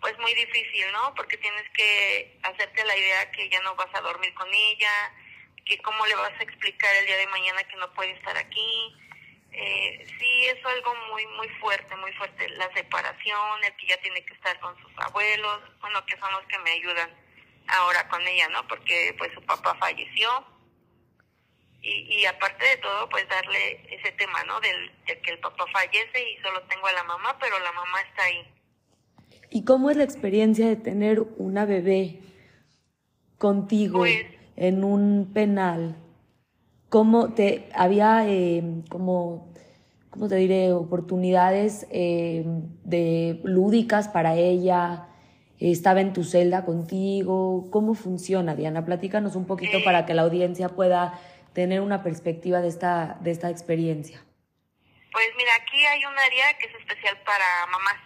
pues 0.00 0.18
muy 0.18 0.34
difícil, 0.34 0.90
¿no? 0.92 1.14
Porque 1.14 1.36
tienes 1.38 1.68
que 1.70 2.38
hacerte 2.42 2.84
la 2.84 2.96
idea 2.96 3.30
que 3.32 3.48
ya 3.48 3.60
no 3.62 3.74
vas 3.74 3.94
a 3.94 4.00
dormir 4.00 4.32
con 4.34 4.48
ella, 4.52 5.14
que 5.64 5.78
cómo 5.82 6.06
le 6.06 6.14
vas 6.14 6.32
a 6.38 6.42
explicar 6.42 6.94
el 6.96 7.06
día 7.06 7.16
de 7.16 7.26
mañana 7.28 7.62
que 7.64 7.76
no 7.76 7.92
puede 7.94 8.12
estar 8.12 8.36
aquí. 8.36 8.96
Eh, 9.52 10.06
sí, 10.18 10.46
es 10.46 10.64
algo 10.64 10.94
muy, 11.10 11.26
muy 11.26 11.48
fuerte, 11.60 11.94
muy 11.96 12.12
fuerte. 12.14 12.48
La 12.50 12.72
separación, 12.72 13.64
el 13.64 13.76
que 13.76 13.86
ya 13.86 13.96
tiene 13.98 14.24
que 14.24 14.34
estar 14.34 14.58
con 14.60 14.76
sus 14.80 14.92
abuelos, 14.98 15.60
bueno, 15.80 16.04
que 16.06 16.18
son 16.18 16.32
los 16.32 16.44
que 16.46 16.58
me 16.58 16.72
ayudan 16.72 17.10
ahora 17.68 18.08
con 18.08 18.26
ella, 18.26 18.48
¿no? 18.48 18.66
Porque 18.66 19.14
pues 19.18 19.32
su 19.34 19.42
papá 19.42 19.76
falleció. 19.78 20.44
Y, 21.82 22.20
y 22.20 22.26
aparte 22.26 22.64
de 22.64 22.76
todo, 22.76 23.08
pues 23.10 23.24
darle 23.28 23.82
ese 23.94 24.12
tema, 24.12 24.44
¿no? 24.46 24.60
Del, 24.60 24.90
de 25.06 25.20
que 25.20 25.32
el 25.32 25.38
papá 25.40 25.64
fallece 25.72 26.30
y 26.30 26.40
solo 26.42 26.62
tengo 26.68 26.86
a 26.86 26.92
la 26.92 27.02
mamá, 27.02 27.36
pero 27.40 27.58
la 27.58 27.72
mamá 27.72 28.00
está 28.08 28.22
ahí. 28.24 28.46
¿Y 29.50 29.64
cómo 29.64 29.90
es 29.90 29.96
la 29.96 30.04
experiencia 30.04 30.66
de 30.68 30.76
tener 30.76 31.20
una 31.38 31.64
bebé 31.64 32.20
contigo 33.38 34.00
Pues- 34.00 34.26
en 34.56 34.84
un 34.84 35.30
penal? 35.34 35.96
¿Cómo 36.88 37.32
te 37.34 37.68
había 37.74 38.28
eh, 38.28 38.62
como 38.88 39.50
cómo 40.10 40.28
te 40.28 40.36
diré 40.36 40.72
oportunidades 40.72 41.86
eh, 41.90 42.44
de 42.84 43.40
lúdicas 43.44 44.08
para 44.08 44.36
ella? 44.36 45.08
¿Estaba 45.58 46.00
en 46.00 46.12
tu 46.12 46.22
celda 46.24 46.64
contigo? 46.64 47.68
¿Cómo 47.70 47.94
funciona, 47.94 48.54
Diana? 48.54 48.84
Platícanos 48.84 49.36
un 49.36 49.46
poquito 49.46 49.78
Eh. 49.78 49.82
para 49.84 50.04
que 50.06 50.12
la 50.14 50.22
audiencia 50.22 50.68
pueda 50.68 51.18
tener 51.54 51.80
una 51.80 52.02
perspectiva 52.02 52.60
de 52.60 52.68
esta, 52.68 53.16
de 53.20 53.30
esta 53.30 53.50
experiencia. 53.50 54.22
Pues 55.12 55.28
mira, 55.36 55.54
aquí 55.56 55.84
hay 55.86 56.04
un 56.04 56.18
área 56.18 56.58
que 56.58 56.66
es 56.66 56.74
especial 56.74 57.18
para 57.22 57.66
mamás. 57.66 58.00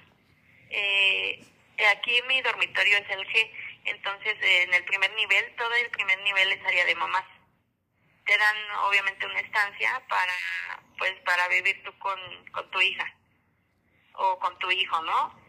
Eh, 0.70 1.44
aquí 1.96 2.20
mi 2.28 2.42
dormitorio 2.42 2.98
es 2.98 3.10
el 3.10 3.26
G, 3.28 3.50
entonces 3.84 4.34
eh, 4.42 4.62
en 4.62 4.74
el 4.74 4.84
primer 4.84 5.12
nivel, 5.14 5.54
todo 5.56 5.72
el 5.74 5.90
primer 5.90 6.20
nivel 6.22 6.52
es 6.52 6.64
área 6.64 6.84
de 6.84 6.94
mamás. 6.96 7.24
Te 8.24 8.36
dan 8.36 8.56
obviamente 8.88 9.24
una 9.24 9.38
estancia 9.38 10.02
para, 10.08 10.34
pues, 10.98 11.12
para 11.24 11.46
vivir 11.48 11.80
tú 11.84 11.96
con, 11.98 12.18
con 12.52 12.68
tu 12.72 12.80
hija 12.80 13.14
o 14.14 14.38
con 14.40 14.58
tu 14.58 14.70
hijo, 14.72 15.00
¿no? 15.02 15.46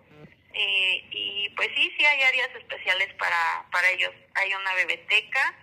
Eh, 0.53 1.07
y 1.11 1.49
pues 1.55 1.69
sí, 1.75 1.93
sí 1.97 2.05
hay 2.05 2.21
áreas 2.21 2.49
especiales 2.55 3.13
para, 3.15 3.65
para 3.71 3.89
ellos. 3.89 4.13
Hay 4.35 4.53
una 4.53 4.73
bebeteca 4.73 5.55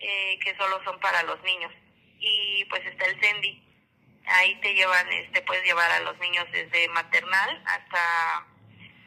eh, 0.00 0.38
que 0.40 0.56
solo 0.56 0.82
son 0.84 0.98
para 1.00 1.22
los 1.24 1.42
niños 1.42 1.72
y 2.18 2.64
pues 2.66 2.84
está 2.86 3.06
el 3.06 3.20
Sendi 3.20 3.64
ahí 4.26 4.54
te 4.60 4.74
llevan, 4.74 5.10
este, 5.12 5.42
puedes 5.42 5.64
llevar 5.64 5.90
a 5.90 6.00
los 6.00 6.18
niños 6.18 6.46
desde 6.52 6.88
maternal 6.88 7.62
hasta 7.66 8.46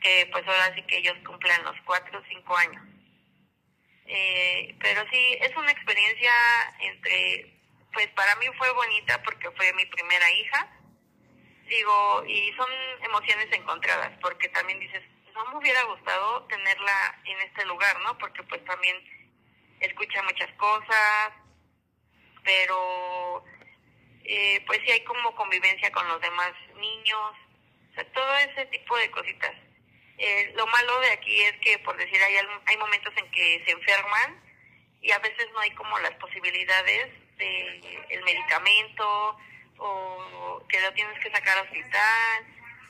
que 0.01 0.29
pues 0.31 0.47
ahora 0.47 0.73
sí 0.75 0.83
que 0.83 0.97
ellos 0.97 1.15
cumplan 1.25 1.63
los 1.63 1.75
cuatro 1.85 2.19
o 2.19 2.23
cinco 2.29 2.55
años. 2.55 2.83
Eh, 4.05 4.75
pero 4.79 5.03
sí, 5.11 5.37
es 5.41 5.55
una 5.57 5.71
experiencia 5.71 6.31
entre, 6.79 7.59
pues 7.93 8.07
para 8.09 8.35
mí 8.37 8.45
fue 8.57 8.71
bonita 8.71 9.21
porque 9.23 9.51
fue 9.51 9.73
mi 9.73 9.85
primera 9.85 10.31
hija, 10.31 10.69
digo, 11.67 12.23
y 12.25 12.53
son 12.53 12.69
emociones 13.03 13.47
encontradas 13.51 14.11
porque 14.21 14.47
también 14.49 14.79
dices, 14.79 15.03
no 15.33 15.45
me 15.51 15.57
hubiera 15.57 15.83
gustado 15.83 16.45
tenerla 16.45 17.21
en 17.25 17.39
este 17.41 17.65
lugar, 17.65 17.99
¿no? 18.01 18.17
Porque 18.17 18.43
pues 18.43 18.63
también 18.65 18.95
escucha 19.79 20.21
muchas 20.23 20.51
cosas, 20.53 21.33
pero 22.43 23.43
eh, 24.23 24.63
pues 24.65 24.79
sí 24.85 24.91
hay 24.91 25.03
como 25.03 25.35
convivencia 25.35 25.91
con 25.91 26.07
los 26.07 26.21
demás 26.21 26.51
niños, 26.75 27.33
todo 28.13 28.37
ese 28.37 28.65
tipo 28.67 28.97
de 28.97 29.09
cositas. 29.11 29.53
Eh, 30.17 30.51
lo 30.55 30.65
malo 30.67 30.99
de 31.01 31.11
aquí 31.11 31.41
es 31.41 31.57
que, 31.59 31.77
por 31.79 31.95
decir, 31.97 32.21
hay, 32.21 32.35
hay 32.65 32.77
momentos 32.77 33.13
en 33.17 33.29
que 33.31 33.63
se 33.65 33.71
enferman 33.71 34.41
y 35.01 35.11
a 35.11 35.19
veces 35.19 35.47
no 35.53 35.59
hay 35.59 35.71
como 35.71 35.97
las 35.99 36.13
posibilidades 36.15 37.07
de 37.37 38.05
el 38.09 38.23
medicamento 38.23 39.37
o 39.77 40.65
que 40.67 40.81
lo 40.81 40.91
tienes 40.93 41.19
que 41.19 41.31
sacar 41.31 41.57
al 41.57 41.65
hospital 41.65 42.45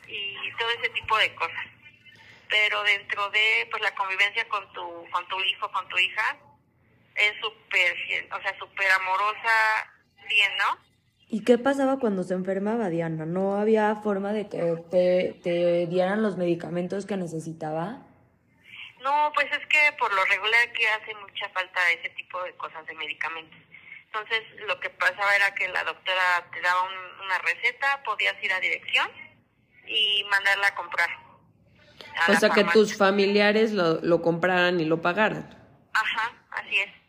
y 0.08 0.52
todo 0.58 0.70
ese 0.72 0.90
tipo 0.90 1.18
de 1.18 1.36
cosas. 1.36 1.66
Pero 2.50 2.82
dentro 2.84 3.30
de 3.30 3.68
pues 3.70 3.84
la 3.84 3.94
convivencia 3.94 4.48
con 4.48 4.72
tu 4.74 5.10
con 5.12 5.28
tu 5.28 5.42
hijo, 5.42 5.70
con 5.72 5.88
tu 5.90 5.98
hija, 5.98 6.38
es 7.18 7.34
súper, 7.42 7.96
o 8.32 8.42
sea, 8.42 8.58
súper 8.60 8.92
amorosa, 8.92 9.92
bien, 10.28 10.52
¿no? 10.58 10.88
¿Y 11.30 11.44
qué 11.44 11.58
pasaba 11.58 12.00
cuando 12.00 12.24
se 12.24 12.34
enfermaba 12.34 12.90
Diana? 12.90 13.26
¿No 13.26 13.56
había 13.60 13.96
forma 13.96 14.32
de 14.32 14.48
que 14.48 14.78
te, 14.90 15.40
te 15.44 15.88
dieran 15.88 16.24
los 16.24 16.38
medicamentos 16.38 17.06
que 17.06 17.18
necesitaba? 17.18 18.08
No, 19.04 19.32
pues 19.34 19.48
es 19.52 19.66
que 19.68 19.92
por 20.00 20.14
lo 20.14 20.24
regular 20.26 20.62
aquí 20.70 20.84
hace 20.86 21.14
mucha 21.16 21.50
falta 21.50 21.80
ese 21.92 22.10
tipo 22.12 22.42
de 22.44 22.54
cosas 22.56 22.86
de 22.88 22.96
medicamentos. 22.96 23.60
Entonces 24.06 24.42
lo 24.68 24.80
que 24.80 24.90
pasaba 24.90 25.36
era 25.36 25.54
que 25.54 25.68
la 25.68 25.84
doctora 25.84 26.50
te 26.54 26.62
daba 26.62 26.84
una 26.84 27.38
receta, 27.40 28.02
podías 28.04 28.42
ir 28.42 28.54
a 28.54 28.60
dirección 28.62 29.10
y 29.86 30.24
mandarla 30.32 30.68
a 30.68 30.76
comprar. 30.76 31.10
o 32.30 32.36
sea, 32.36 32.50
que 32.50 32.64
tus 32.64 32.98
familiares 32.98 33.74
lo, 33.74 34.02
lo 34.02 34.22
compraran 34.22 34.80
y 34.80 34.86
lo 34.86 35.02
pagaran. 35.02 35.58
Ajá, 35.94 36.34
así 36.52 36.78
es. 36.78 37.07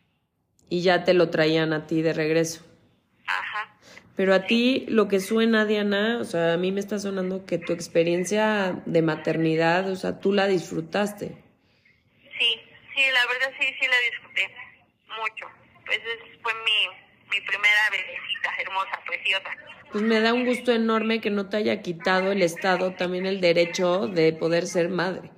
Y 0.69 0.83
ya 0.83 1.05
te 1.05 1.15
lo 1.15 1.31
traían 1.31 1.73
a 1.73 1.87
ti 1.87 2.03
de 2.03 2.13
regreso. 2.13 2.65
Ajá. 3.27 3.79
Pero 4.17 4.35
a 4.35 4.47
ti 4.47 4.85
lo 4.89 5.07
que 5.07 5.21
suena, 5.21 5.65
Diana, 5.65 6.19
o 6.21 6.25
sea, 6.25 6.55
a 6.55 6.57
mí 6.57 6.73
me 6.73 6.81
está 6.81 6.99
sonando 6.99 7.47
que 7.47 7.59
tu 7.59 7.73
experiencia 7.73 8.83
de 8.85 9.01
maternidad, 9.01 9.89
o 9.89 9.97
sea, 9.97 10.19
tú 10.19 10.33
la 10.33 10.49
disfrutaste. 10.49 11.29
Sí, 12.39 12.61
sí, 12.97 13.03
la 13.13 13.27
verdad 13.27 13.57
sí, 13.61 13.67
sí 13.81 13.87
la 13.87 13.97
disfruté 14.11 14.55
mucho. 15.21 15.47
Pues 15.87 16.01
fue 16.43 16.53
mi, 16.65 16.89
mi 17.31 17.47
primera 17.47 17.91
bebecita, 17.91 18.51
hermosa, 18.59 19.01
preciosa. 19.07 19.51
Pues 19.93 20.03
me 20.03 20.21
da 20.21 20.35
un 20.35 20.45
gusto 20.45 20.73
enorme 20.73 21.21
que 21.21 21.31
no 21.31 21.49
te 21.49 21.57
haya 21.57 21.81
quitado 21.81 22.33
el 22.33 22.43
Estado 22.43 22.95
también 22.95 23.25
el 23.25 23.41
derecho 23.41 24.07
de 24.09 24.33
poder 24.33 24.67
ser 24.67 24.89
madre. 24.89 25.31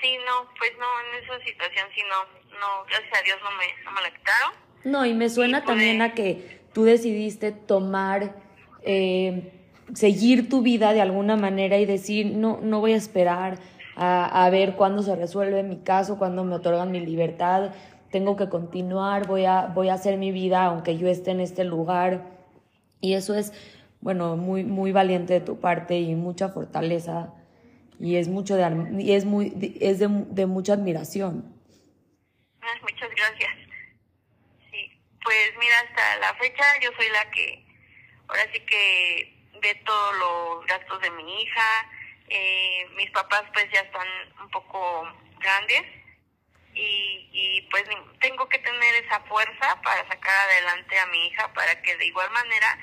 Sí, 0.00 0.16
no, 0.26 0.48
pues 0.58 0.72
no, 0.78 0.86
en 1.00 1.24
esa 1.24 1.44
situación 1.44 1.88
sí 1.94 2.00
no, 2.08 2.39
no, 2.60 2.84
gracias 2.88 3.20
a 3.20 3.24
Dios 3.24 3.38
no 3.42 3.50
me, 3.50 3.84
no 3.84 3.92
me 3.92 4.02
la 4.02 4.10
quitaron. 4.10 4.52
No, 4.84 5.06
y 5.06 5.14
me 5.14 5.28
suena 5.28 5.64
también 5.64 6.02
a 6.02 6.14
que 6.14 6.60
tú 6.72 6.84
decidiste 6.84 7.52
tomar, 7.52 8.36
eh, 8.82 9.52
seguir 9.94 10.48
tu 10.48 10.62
vida 10.62 10.92
de 10.92 11.00
alguna 11.00 11.36
manera 11.36 11.78
y 11.78 11.86
decir, 11.86 12.26
no, 12.36 12.60
no 12.62 12.80
voy 12.80 12.92
a 12.92 12.96
esperar 12.96 13.58
a, 13.96 14.44
a 14.44 14.50
ver 14.50 14.76
cuándo 14.76 15.02
se 15.02 15.16
resuelve 15.16 15.62
mi 15.62 15.78
caso, 15.78 16.18
cuándo 16.18 16.44
me 16.44 16.54
otorgan 16.54 16.90
mi 16.90 17.00
libertad, 17.00 17.72
tengo 18.10 18.36
que 18.36 18.48
continuar, 18.48 19.26
voy 19.26 19.44
a, 19.44 19.66
voy 19.66 19.88
a 19.88 19.94
hacer 19.94 20.16
mi 20.16 20.32
vida 20.32 20.64
aunque 20.64 20.96
yo 20.96 21.08
esté 21.08 21.32
en 21.32 21.40
este 21.40 21.64
lugar. 21.64 22.26
Y 23.00 23.14
eso 23.14 23.34
es, 23.34 23.52
bueno, 24.00 24.36
muy, 24.36 24.64
muy 24.64 24.92
valiente 24.92 25.34
de 25.34 25.40
tu 25.40 25.58
parte 25.58 25.98
y 25.98 26.14
mucha 26.14 26.48
fortaleza 26.48 27.32
y 28.00 28.16
es 28.16 28.28
mucho 28.28 28.56
de, 28.56 28.86
y 28.98 29.12
es 29.12 29.26
muy, 29.26 29.76
es 29.80 29.98
de, 29.98 30.08
de 30.08 30.46
mucha 30.46 30.72
admiración. 30.72 31.44
Gracias 33.20 33.70
pues 35.22 35.56
mira, 35.58 35.78
hasta 35.80 36.16
la 36.18 36.34
fecha 36.34 36.64
yo 36.80 36.90
soy 36.96 37.08
la 37.10 37.30
que 37.30 37.64
ahora 38.28 38.42
sí 38.52 38.60
que 38.60 39.34
ve 39.60 39.74
todos 39.84 40.16
los 40.16 40.66
gastos 40.66 41.00
de 41.02 41.10
mi 41.10 41.42
hija. 41.42 41.90
Eh, 42.28 42.88
mis 42.96 43.10
papás 43.10 43.42
pues 43.52 43.66
ya 43.72 43.80
están 43.80 44.06
un 44.40 44.50
poco 44.50 45.12
grandes 45.40 45.82
y, 46.74 47.28
y 47.32 47.68
pues 47.70 47.84
tengo 48.20 48.48
que 48.48 48.58
tener 48.58 48.94
esa 49.04 49.20
fuerza 49.22 49.80
para 49.82 50.06
sacar 50.06 50.48
adelante 50.48 50.98
a 50.98 51.06
mi 51.06 51.26
hija 51.26 51.52
para 51.52 51.82
que 51.82 51.96
de 51.96 52.06
igual 52.06 52.30
manera 52.30 52.78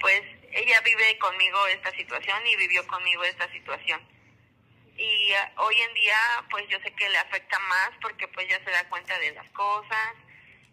pues 0.00 0.22
ella 0.52 0.80
vive 0.80 1.18
conmigo 1.18 1.66
esta 1.66 1.90
situación 1.92 2.38
y 2.46 2.56
vivió 2.56 2.86
conmigo 2.86 3.22
esta 3.24 3.52
situación 3.52 4.00
y 5.00 5.32
uh, 5.32 5.62
hoy 5.62 5.80
en 5.80 5.94
día 5.94 6.16
pues 6.50 6.68
yo 6.68 6.78
sé 6.80 6.92
que 6.92 7.08
le 7.08 7.18
afecta 7.18 7.58
más 7.58 7.90
porque 8.02 8.28
pues 8.28 8.48
ya 8.48 8.62
se 8.64 8.70
da 8.70 8.88
cuenta 8.88 9.18
de 9.18 9.32
las 9.32 9.48
cosas 9.50 10.14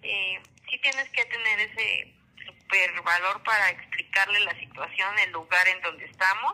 eh, 0.04 0.40
sí 0.70 0.78
tienes 0.80 1.10
que 1.10 1.26
tener 1.26 1.60
ese 1.60 2.14
super 2.46 3.02
valor 3.02 3.42
para 3.44 3.70
explicarle 3.70 4.40
la 4.42 4.58
situación, 4.60 5.18
el 5.20 5.32
lugar 5.32 5.68
en 5.68 5.82
donde 5.82 6.06
estamos, 6.06 6.54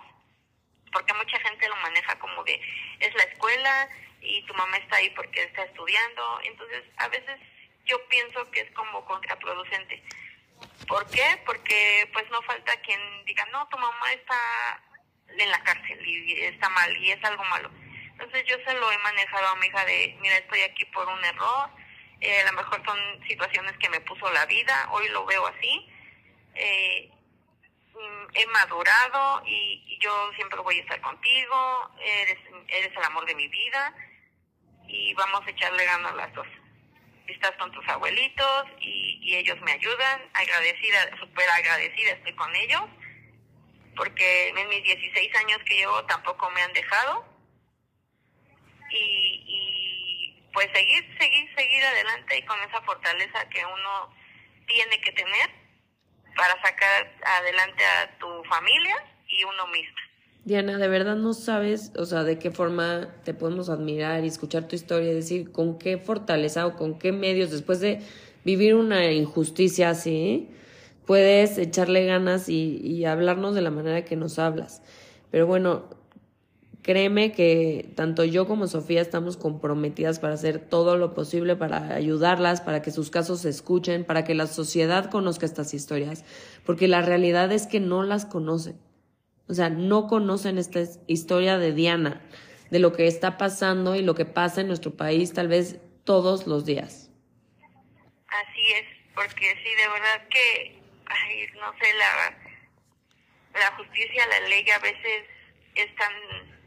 porque 0.92 1.14
mucha 1.14 1.40
gente 1.40 1.68
lo 1.68 1.76
maneja 1.78 2.18
como 2.20 2.44
de 2.44 2.60
es 3.00 3.14
la 3.16 3.24
escuela 3.24 3.90
y 4.22 4.44
tu 4.46 4.54
mamá 4.54 4.78
está 4.78 4.98
ahí 4.98 5.10
porque 5.12 5.44
está 5.44 5.64
estudiando, 5.64 6.40
entonces 6.44 6.84
a 6.98 7.08
veces 7.10 7.40
yo 7.86 7.98
pienso 8.08 8.50
que 8.52 8.62
es 8.62 8.72
como 8.72 9.04
contraproducente. 9.06 10.02
¿Por 10.88 11.10
qué? 11.10 11.42
Porque 11.46 12.10
pues 12.14 12.30
no 12.30 12.42
falta 12.44 12.80
quien 12.82 13.26
diga, 13.26 13.46
no, 13.52 13.68
tu 13.68 13.78
mamá 13.78 14.14
está 14.14 14.82
en 15.28 15.52
la 15.52 15.64
cárcel 15.64 16.08
y 16.08 16.42
está 16.44 16.70
mal 16.70 16.96
y 16.98 17.12
es 17.12 17.24
algo 17.24 17.44
malo. 17.46 17.70
Entonces 18.12 18.46
yo 18.46 18.56
se 18.66 18.74
lo 18.76 18.92
he 18.92 18.98
manejado 19.00 19.48
a 19.48 19.56
mi 19.56 19.68
hija 19.68 19.86
de, 19.86 20.18
mira, 20.22 20.38
estoy 20.38 20.62
aquí 20.62 20.86
por 20.86 21.08
un 21.08 21.24
error, 21.26 21.70
eh, 22.22 22.40
a 22.42 22.52
lo 22.52 22.54
mejor 22.54 22.82
son 22.86 22.98
situaciones 23.28 23.74
que 23.80 23.90
me 23.90 24.00
puso 24.02 24.32
la 24.32 24.46
vida, 24.46 24.88
hoy 24.92 25.10
lo 25.10 25.26
veo 25.26 25.46
así. 25.48 25.90
Eh, 26.56 27.12
mm, 27.94 28.36
he 28.36 28.46
madurado 28.48 29.44
y, 29.46 30.00
yo 30.00 30.32
siempre 30.36 30.60
voy 30.60 30.78
a 30.78 30.82
estar 30.82 31.00
contigo, 31.00 31.92
eres, 32.04 32.38
eres 32.68 32.92
el 32.96 33.04
amor 33.04 33.26
de 33.26 33.36
mi 33.36 33.48
vida 33.48 33.96
y 34.88 35.14
vamos 35.14 35.42
a 35.46 35.50
echarle 35.50 35.86
ganas 35.86 36.14
las 36.16 36.34
dos. 36.34 36.48
Estás 37.28 37.52
con 37.54 37.72
tus 37.72 37.88
abuelitos 37.88 38.66
y, 38.82 39.20
y 39.22 39.38
ellos 39.38 39.60
me 39.62 39.72
ayudan, 39.72 40.22
agradecida, 40.34 41.18
súper 41.18 41.50
agradecida 41.50 42.12
estoy 42.12 42.36
con 42.36 42.54
ellos, 42.56 42.84
porque 43.96 44.50
en 44.50 44.70
mis 44.70 44.84
16 44.84 45.36
años 45.36 45.60
que 45.66 45.76
llevo 45.76 46.04
tampoco 46.06 46.50
me 46.52 46.62
han 46.62 46.74
dejado 46.74 47.26
y, 48.92 50.36
pues 50.54 50.68
seguir, 50.74 51.04
seguir, 51.20 51.50
seguir 51.56 51.84
adelante 51.84 52.38
y 52.38 52.44
con 52.44 52.58
esa 52.60 52.82
fortaleza 52.82 53.50
que 53.50 53.66
uno 53.66 54.14
tiene 54.68 55.02
que 55.02 55.12
tener 55.12 55.50
para 56.36 56.62
sacar 56.62 57.12
adelante 57.26 57.84
a 57.84 58.18
tu 58.20 58.44
familia 58.46 58.96
y 59.28 59.44
uno 59.44 59.68
mismo. 59.68 59.98
Diana, 60.46 60.78
de 60.78 60.88
verdad 60.90 61.16
no 61.16 61.34
sabes, 61.34 61.94
o 61.98 62.06
sea, 62.06 62.24
de 62.24 62.38
qué 62.38 62.52
forma 62.52 63.16
te 63.24 63.34
podemos 63.34 63.70
admirar 63.70 64.24
y 64.24 64.28
escuchar 64.28 64.68
tu 64.68 64.76
historia 64.76 65.12
y 65.12 65.16
decir 65.16 65.52
con 65.52 65.80
qué 65.80 65.98
fortaleza 65.98 66.68
o 66.68 66.76
con 66.76 67.00
qué 67.00 67.14
medios 67.14 67.50
después 67.50 67.80
de 67.80 68.02
vivir 68.44 68.76
una 68.76 69.06
injusticia 69.12 69.90
así, 69.90 70.50
puedes 71.06 71.58
echarle 71.58 72.06
ganas 72.06 72.50
y, 72.50 72.78
y 72.78 73.06
hablarnos 73.06 73.56
de 73.56 73.62
la 73.62 73.72
manera 73.72 74.06
que 74.06 74.16
nos 74.16 74.40
hablas. 74.40 74.82
Pero 75.32 75.48
bueno, 75.48 75.90
Créeme 76.84 77.32
que 77.32 77.94
tanto 77.96 78.26
yo 78.26 78.46
como 78.46 78.68
Sofía 78.68 79.02
estamos 79.02 79.38
comprometidas 79.38 80.20
para 80.20 80.34
hacer 80.34 80.60
todo 80.60 80.98
lo 80.98 81.14
posible 81.14 81.56
para 81.56 81.96
ayudarlas, 81.96 82.60
para 82.60 82.82
que 82.82 82.92
sus 82.92 83.10
casos 83.10 83.40
se 83.40 83.50
escuchen, 83.50 84.04
para 84.04 84.26
que 84.26 84.36
la 84.36 84.48
sociedad 84.48 85.10
conozca 85.10 85.46
estas 85.46 85.74
historias, 85.74 86.26
porque 86.66 86.90
la 86.90 87.02
realidad 87.02 87.54
es 87.54 87.68
que 87.68 87.80
no 87.80 88.04
las 88.04 88.26
conocen. 88.26 88.78
O 89.48 89.54
sea, 89.54 89.70
no 89.70 90.08
conocen 90.08 90.58
esta 90.58 90.82
historia 91.08 91.58
de 91.58 91.72
Diana, 91.72 92.22
de 92.70 92.80
lo 92.80 92.92
que 92.92 93.08
está 93.08 93.38
pasando 93.38 93.96
y 93.96 94.02
lo 94.02 94.14
que 94.14 94.26
pasa 94.26 94.60
en 94.60 94.68
nuestro 94.68 94.92
país 94.92 95.32
tal 95.32 95.48
vez 95.48 95.80
todos 96.04 96.48
los 96.48 96.66
días. 96.66 97.10
Así 98.28 98.74
es, 98.76 98.86
porque 99.16 99.46
sí, 99.64 99.70
de 99.78 99.88
verdad 99.88 100.28
que, 100.30 100.83
ay, 101.14 101.48
no 101.56 101.74
sé, 101.80 101.94
la, 101.94 102.38
la 103.60 103.72
justicia, 103.78 104.28
la 104.28 104.40
ley 104.42 104.70
a 104.70 104.80
veces 104.80 105.26
es 105.76 105.96
tan 105.96 106.14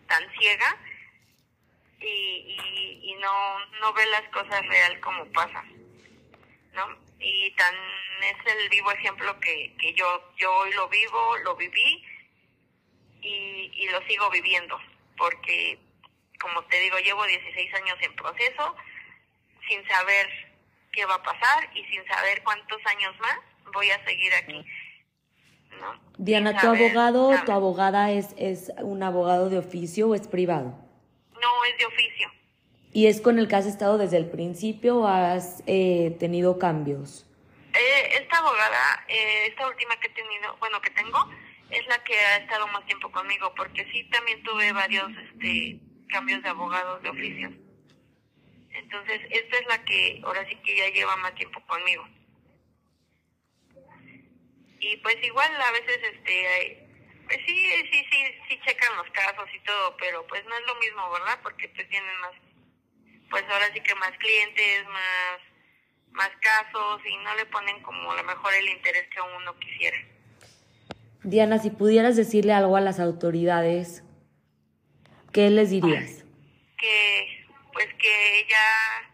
tan 0.06 0.30
ciega 0.38 0.78
y, 2.00 3.00
y, 3.02 3.14
no, 3.20 3.66
no 3.80 3.92
ve 3.92 4.06
las 4.06 4.22
cosas 4.30 4.64
real 4.66 5.00
como 5.00 5.24
pasan, 5.32 5.72
¿no? 6.74 6.86
Y 7.18 7.50
tan 7.52 7.74
es 8.22 8.54
el 8.54 8.68
vivo 8.68 8.90
ejemplo 8.92 9.38
que, 9.40 9.74
que 9.78 9.94
yo, 9.94 10.32
yo 10.36 10.54
hoy 10.54 10.72
lo 10.74 10.88
vivo, 10.88 11.36
lo 11.38 11.56
viví 11.56 12.04
y, 13.22 13.72
y 13.74 13.88
lo 13.88 14.00
sigo 14.06 14.30
viviendo, 14.30 14.78
porque 15.16 15.78
como 16.40 16.62
te 16.64 16.78
digo, 16.80 16.98
llevo 16.98 17.24
16 17.26 17.74
años 17.74 17.98
en 18.02 18.14
proceso 18.14 18.76
sin 19.68 19.86
saber 19.88 20.28
qué 20.92 21.04
va 21.06 21.14
a 21.14 21.22
pasar 21.22 21.70
y 21.74 21.84
sin 21.86 22.06
saber 22.06 22.42
cuántos 22.42 22.80
años 22.86 23.18
más 23.18 23.38
voy 23.72 23.90
a 23.90 24.04
seguir 24.04 24.32
aquí. 24.34 24.64
Diana, 26.18 26.58
¿tu 26.58 26.66
abogado 26.68 27.30
tu 27.44 27.52
abogada 27.52 28.10
es, 28.10 28.34
es 28.38 28.72
un 28.80 29.02
abogado 29.02 29.50
de 29.50 29.58
oficio 29.58 30.08
o 30.08 30.14
es 30.14 30.26
privado? 30.26 30.74
No, 31.34 31.64
es 31.64 31.78
de 31.78 31.86
oficio. 31.86 32.30
¿Y 32.92 33.08
es 33.08 33.20
con 33.20 33.38
el 33.38 33.46
que 33.46 33.56
has 33.56 33.66
estado 33.66 33.98
desde 33.98 34.16
el 34.16 34.30
principio 34.30 35.00
o 35.00 35.06
has 35.06 35.62
eh, 35.66 36.16
tenido 36.18 36.58
cambios? 36.58 37.26
Eh, 37.74 38.18
esta 38.22 38.38
abogada, 38.38 39.04
eh, 39.08 39.48
esta 39.48 39.68
última 39.68 40.00
que 40.00 40.06
he 40.06 40.10
tenido, 40.10 40.56
bueno, 40.60 40.80
que 40.80 40.88
tengo, 40.90 41.18
es 41.68 41.86
la 41.88 42.02
que 42.04 42.18
ha 42.18 42.38
estado 42.38 42.66
más 42.68 42.86
tiempo 42.86 43.12
conmigo, 43.12 43.52
porque 43.54 43.84
sí 43.92 44.04
también 44.04 44.42
tuve 44.44 44.72
varios, 44.72 45.10
este, 45.30 45.78
cambios 46.08 46.42
de 46.42 46.48
abogados 46.48 47.02
de 47.02 47.10
oficio. 47.10 47.52
Entonces, 48.70 49.20
esta 49.30 49.58
es 49.58 49.66
la 49.68 49.84
que 49.84 50.20
ahora 50.24 50.48
sí 50.48 50.56
que 50.64 50.76
ya 50.76 50.88
lleva 50.88 51.16
más 51.16 51.34
tiempo 51.34 51.60
conmigo. 51.66 52.08
Y 54.86 54.96
pues 54.98 55.16
igual 55.22 55.50
a 55.60 55.72
veces, 55.72 55.98
este, 56.14 56.86
pues 57.24 57.38
sí, 57.44 57.70
sí, 57.90 58.04
sí, 58.08 58.18
sí 58.48 58.60
checan 58.64 58.96
los 58.96 59.10
casos 59.10 59.48
y 59.52 59.58
todo, 59.64 59.96
pero 59.96 60.24
pues 60.28 60.44
no 60.44 60.54
es 60.54 60.66
lo 60.66 60.76
mismo, 60.76 61.10
¿verdad? 61.10 61.40
Porque 61.42 61.68
pues 61.70 61.88
tienen 61.88 62.20
más, 62.20 62.32
pues 63.28 63.42
ahora 63.50 63.66
sí 63.74 63.80
que 63.80 63.94
más 63.96 64.12
clientes, 64.18 64.86
más, 64.86 65.40
más 66.12 66.30
casos 66.40 67.00
y 67.04 67.16
no 67.16 67.34
le 67.34 67.46
ponen 67.46 67.82
como 67.82 68.12
a 68.12 68.16
lo 68.16 68.22
mejor 68.22 68.54
el 68.54 68.68
interés 68.68 69.08
que 69.08 69.20
uno 69.20 69.58
quisiera. 69.58 69.96
Diana, 71.24 71.58
si 71.58 71.70
pudieras 71.70 72.14
decirle 72.14 72.52
algo 72.52 72.76
a 72.76 72.80
las 72.80 73.00
autoridades, 73.00 74.04
¿qué 75.32 75.50
les 75.50 75.70
dirías? 75.70 76.24
Que, 76.78 77.44
pues 77.72 77.88
que 77.94 78.46
ya 78.48 79.10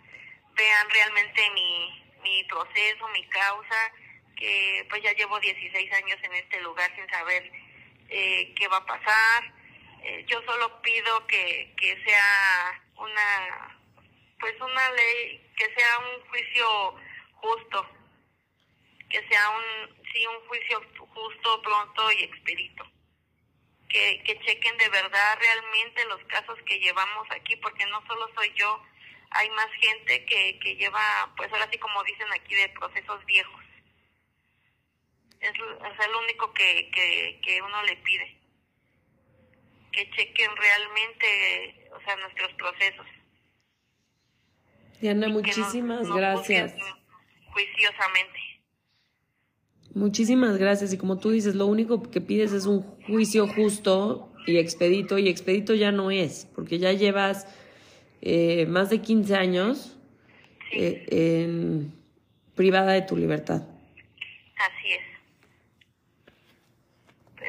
vean 0.55 0.91
realmente 0.91 1.41
mi, 1.55 2.05
mi 2.23 2.45
proceso, 2.45 3.09
mi 3.15 3.27
causa, 3.29 3.93
que 4.43 4.85
pues 4.91 5.01
ya 5.05 5.13
llevo 5.13 5.39
16 5.39 5.93
años 5.93 6.19
en 6.21 6.35
este 6.35 6.61
lugar 6.63 6.93
sin 6.97 7.09
saber 7.09 7.49
eh, 8.09 8.53
qué 8.57 8.67
va 8.67 8.79
a 8.79 8.87
pasar. 8.87 9.55
Eh, 10.03 10.25
yo 10.27 10.43
solo 10.43 10.83
pido 10.83 11.25
que, 11.29 11.73
que 11.77 12.03
sea 12.05 12.83
una, 12.97 13.81
pues 14.41 14.61
una 14.61 14.91
ley, 14.91 15.49
que 15.57 15.73
sea 15.77 15.99
un 15.99 16.29
juicio 16.29 16.97
justo, 17.35 17.89
que 19.09 19.29
sea 19.29 19.51
un, 19.51 20.05
sí, 20.13 20.27
un 20.27 20.49
juicio 20.49 20.83
justo, 20.99 21.63
pronto 21.63 22.11
y 22.11 22.25
expedito. 22.25 22.85
Que, 23.89 24.25
que 24.25 24.41
chequen 24.41 24.77
de 24.79 24.89
verdad 24.89 25.39
realmente 25.39 26.05
los 26.07 26.25
casos 26.25 26.59
que 26.67 26.81
llevamos 26.81 27.31
aquí, 27.31 27.55
porque 27.57 27.87
no 27.87 28.05
solo 28.09 28.29
soy 28.35 28.53
yo, 28.57 28.83
hay 29.31 29.49
más 29.51 29.69
gente 29.81 30.25
que, 30.25 30.59
que 30.59 30.75
lleva, 30.75 31.33
pues 31.37 31.53
ahora 31.53 31.69
sí 31.71 31.79
como 31.79 32.03
dicen 32.03 32.27
aquí, 32.33 32.57
de 32.57 32.71
procesos 32.71 33.25
viejos. 33.27 33.62
Es, 35.43 35.51
es 35.51 36.07
el 36.07 36.15
único 36.25 36.53
que, 36.55 36.91
que, 36.91 37.41
que 37.43 37.61
uno 37.61 37.83
le 37.83 37.97
pide. 37.97 38.37
Que 39.93 40.09
chequen 40.11 40.51
realmente, 40.57 41.91
o 41.95 42.01
sea, 42.01 42.17
nuestros 42.17 42.53
procesos. 42.55 43.07
Diana, 45.01 45.29
muchísimas 45.29 46.09
gracias. 46.09 46.75
Juiciosamente. 47.53 48.39
Muchísimas 49.95 50.57
gracias. 50.57 50.93
Y 50.93 50.99
como 50.99 51.19
tú 51.19 51.31
dices, 51.31 51.55
lo 51.55 51.67
único 51.67 52.11
que 52.11 52.21
pides 52.21 52.53
es 52.53 52.67
un 52.67 52.83
juicio 53.03 53.47
justo 53.49 54.33
y 54.47 54.57
expedito, 54.57 55.19
y 55.19 55.29
expedito 55.29 55.75
ya 55.75 55.93
no 55.93 56.11
es, 56.11 56.49
porque 56.55 56.79
ya 56.79 56.93
llevas 56.93 57.47
eh, 58.21 58.67
más 58.67 58.91
de 58.91 59.01
15 59.01 59.35
años 59.35 59.97
eh, 60.73 61.07
en, 61.11 61.93
privada 62.55 62.93
de 62.93 63.03
tu 63.03 63.17
libertad. 63.17 63.63
Así 64.57 64.93
es. 64.93 65.12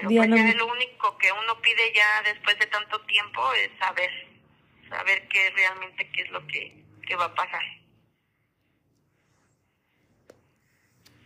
Pues 0.03 0.29
ya 0.29 0.53
lo 0.55 0.67
único 0.67 1.17
que 1.17 1.31
uno 1.31 1.61
pide 1.61 1.93
ya 1.95 2.21
después 2.23 2.57
de 2.59 2.65
tanto 2.67 2.99
tiempo 3.01 3.41
es 3.53 3.71
saber, 3.79 4.09
saber 4.89 5.27
qué 5.29 5.49
realmente 5.51 6.09
qué 6.11 6.21
es 6.21 6.31
lo 6.31 6.45
que, 6.47 6.83
que 7.07 7.15
va 7.15 7.25
a 7.25 7.35
pasar. 7.35 7.61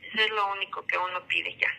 Eso 0.01 0.21
es 0.21 0.29
lo 0.29 0.51
único 0.53 0.85
que 0.85 0.97
uno 0.97 1.27
pide 1.27 1.57
ya. 1.57 1.69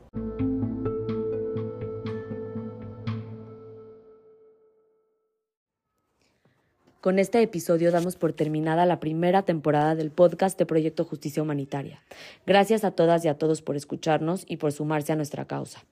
Con 7.05 7.19
este 7.19 7.39
episodio 7.43 7.91
damos 7.91 8.15
por 8.15 8.33
terminada 8.33 8.87
la 8.87 8.99
primera 8.99 9.43
temporada 9.43 9.93
del 9.93 10.09
podcast 10.09 10.57
de 10.57 10.65
Proyecto 10.65 11.05
Justicia 11.05 11.43
Humanitaria. 11.43 12.01
Gracias 12.47 12.83
a 12.83 12.89
todas 12.89 13.23
y 13.23 13.27
a 13.27 13.37
todos 13.37 13.61
por 13.61 13.75
escucharnos 13.75 14.43
y 14.47 14.57
por 14.57 14.71
sumarse 14.71 15.13
a 15.13 15.15
nuestra 15.15 15.45
causa. 15.45 15.85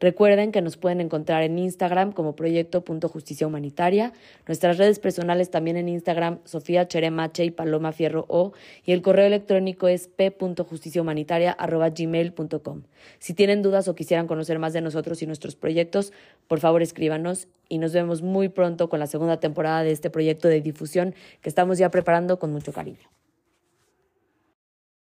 Recuerden 0.00 0.52
que 0.52 0.62
nos 0.62 0.78
pueden 0.78 1.02
encontrar 1.02 1.42
en 1.42 1.58
Instagram 1.58 2.12
como 2.12 2.34
Proyecto.Justicia 2.34 3.46
Humanitaria, 3.46 4.14
nuestras 4.46 4.78
redes 4.78 5.00
personales 5.00 5.50
también 5.50 5.76
en 5.76 5.90
Instagram, 5.90 6.38
Sofía 6.44 6.88
Cheremache 6.88 7.44
y 7.44 7.50
Paloma 7.50 7.92
Fierro 7.92 8.24
O, 8.28 8.54
y 8.86 8.92
el 8.92 9.02
correo 9.02 9.26
electrónico 9.26 9.86
es 9.86 10.08
p.justiciahumanitaria.gmail.com. 10.08 12.82
Si 13.18 13.34
tienen 13.34 13.60
dudas 13.60 13.86
o 13.86 13.94
quisieran 13.94 14.26
conocer 14.26 14.58
más 14.58 14.72
de 14.72 14.80
nosotros 14.80 15.20
y 15.22 15.26
nuestros 15.26 15.56
proyectos, 15.56 16.14
por 16.48 16.60
favor 16.60 16.80
escríbanos 16.80 17.48
y 17.68 17.78
nos 17.78 17.92
vemos 17.92 18.22
muy 18.22 18.48
pronto 18.48 18.88
con 18.88 19.00
la 19.00 19.06
segunda 19.06 19.40
temporada 19.40 19.82
de 19.82 19.92
este 19.92 20.10
proyecto 20.10 20.48
de 20.54 20.62
difusión 20.62 21.14
que 21.40 21.48
estamos 21.48 21.78
ya 21.78 21.90
preparando 21.90 22.38
con 22.38 22.52
mucho 22.52 22.72
cariño. 22.72 23.08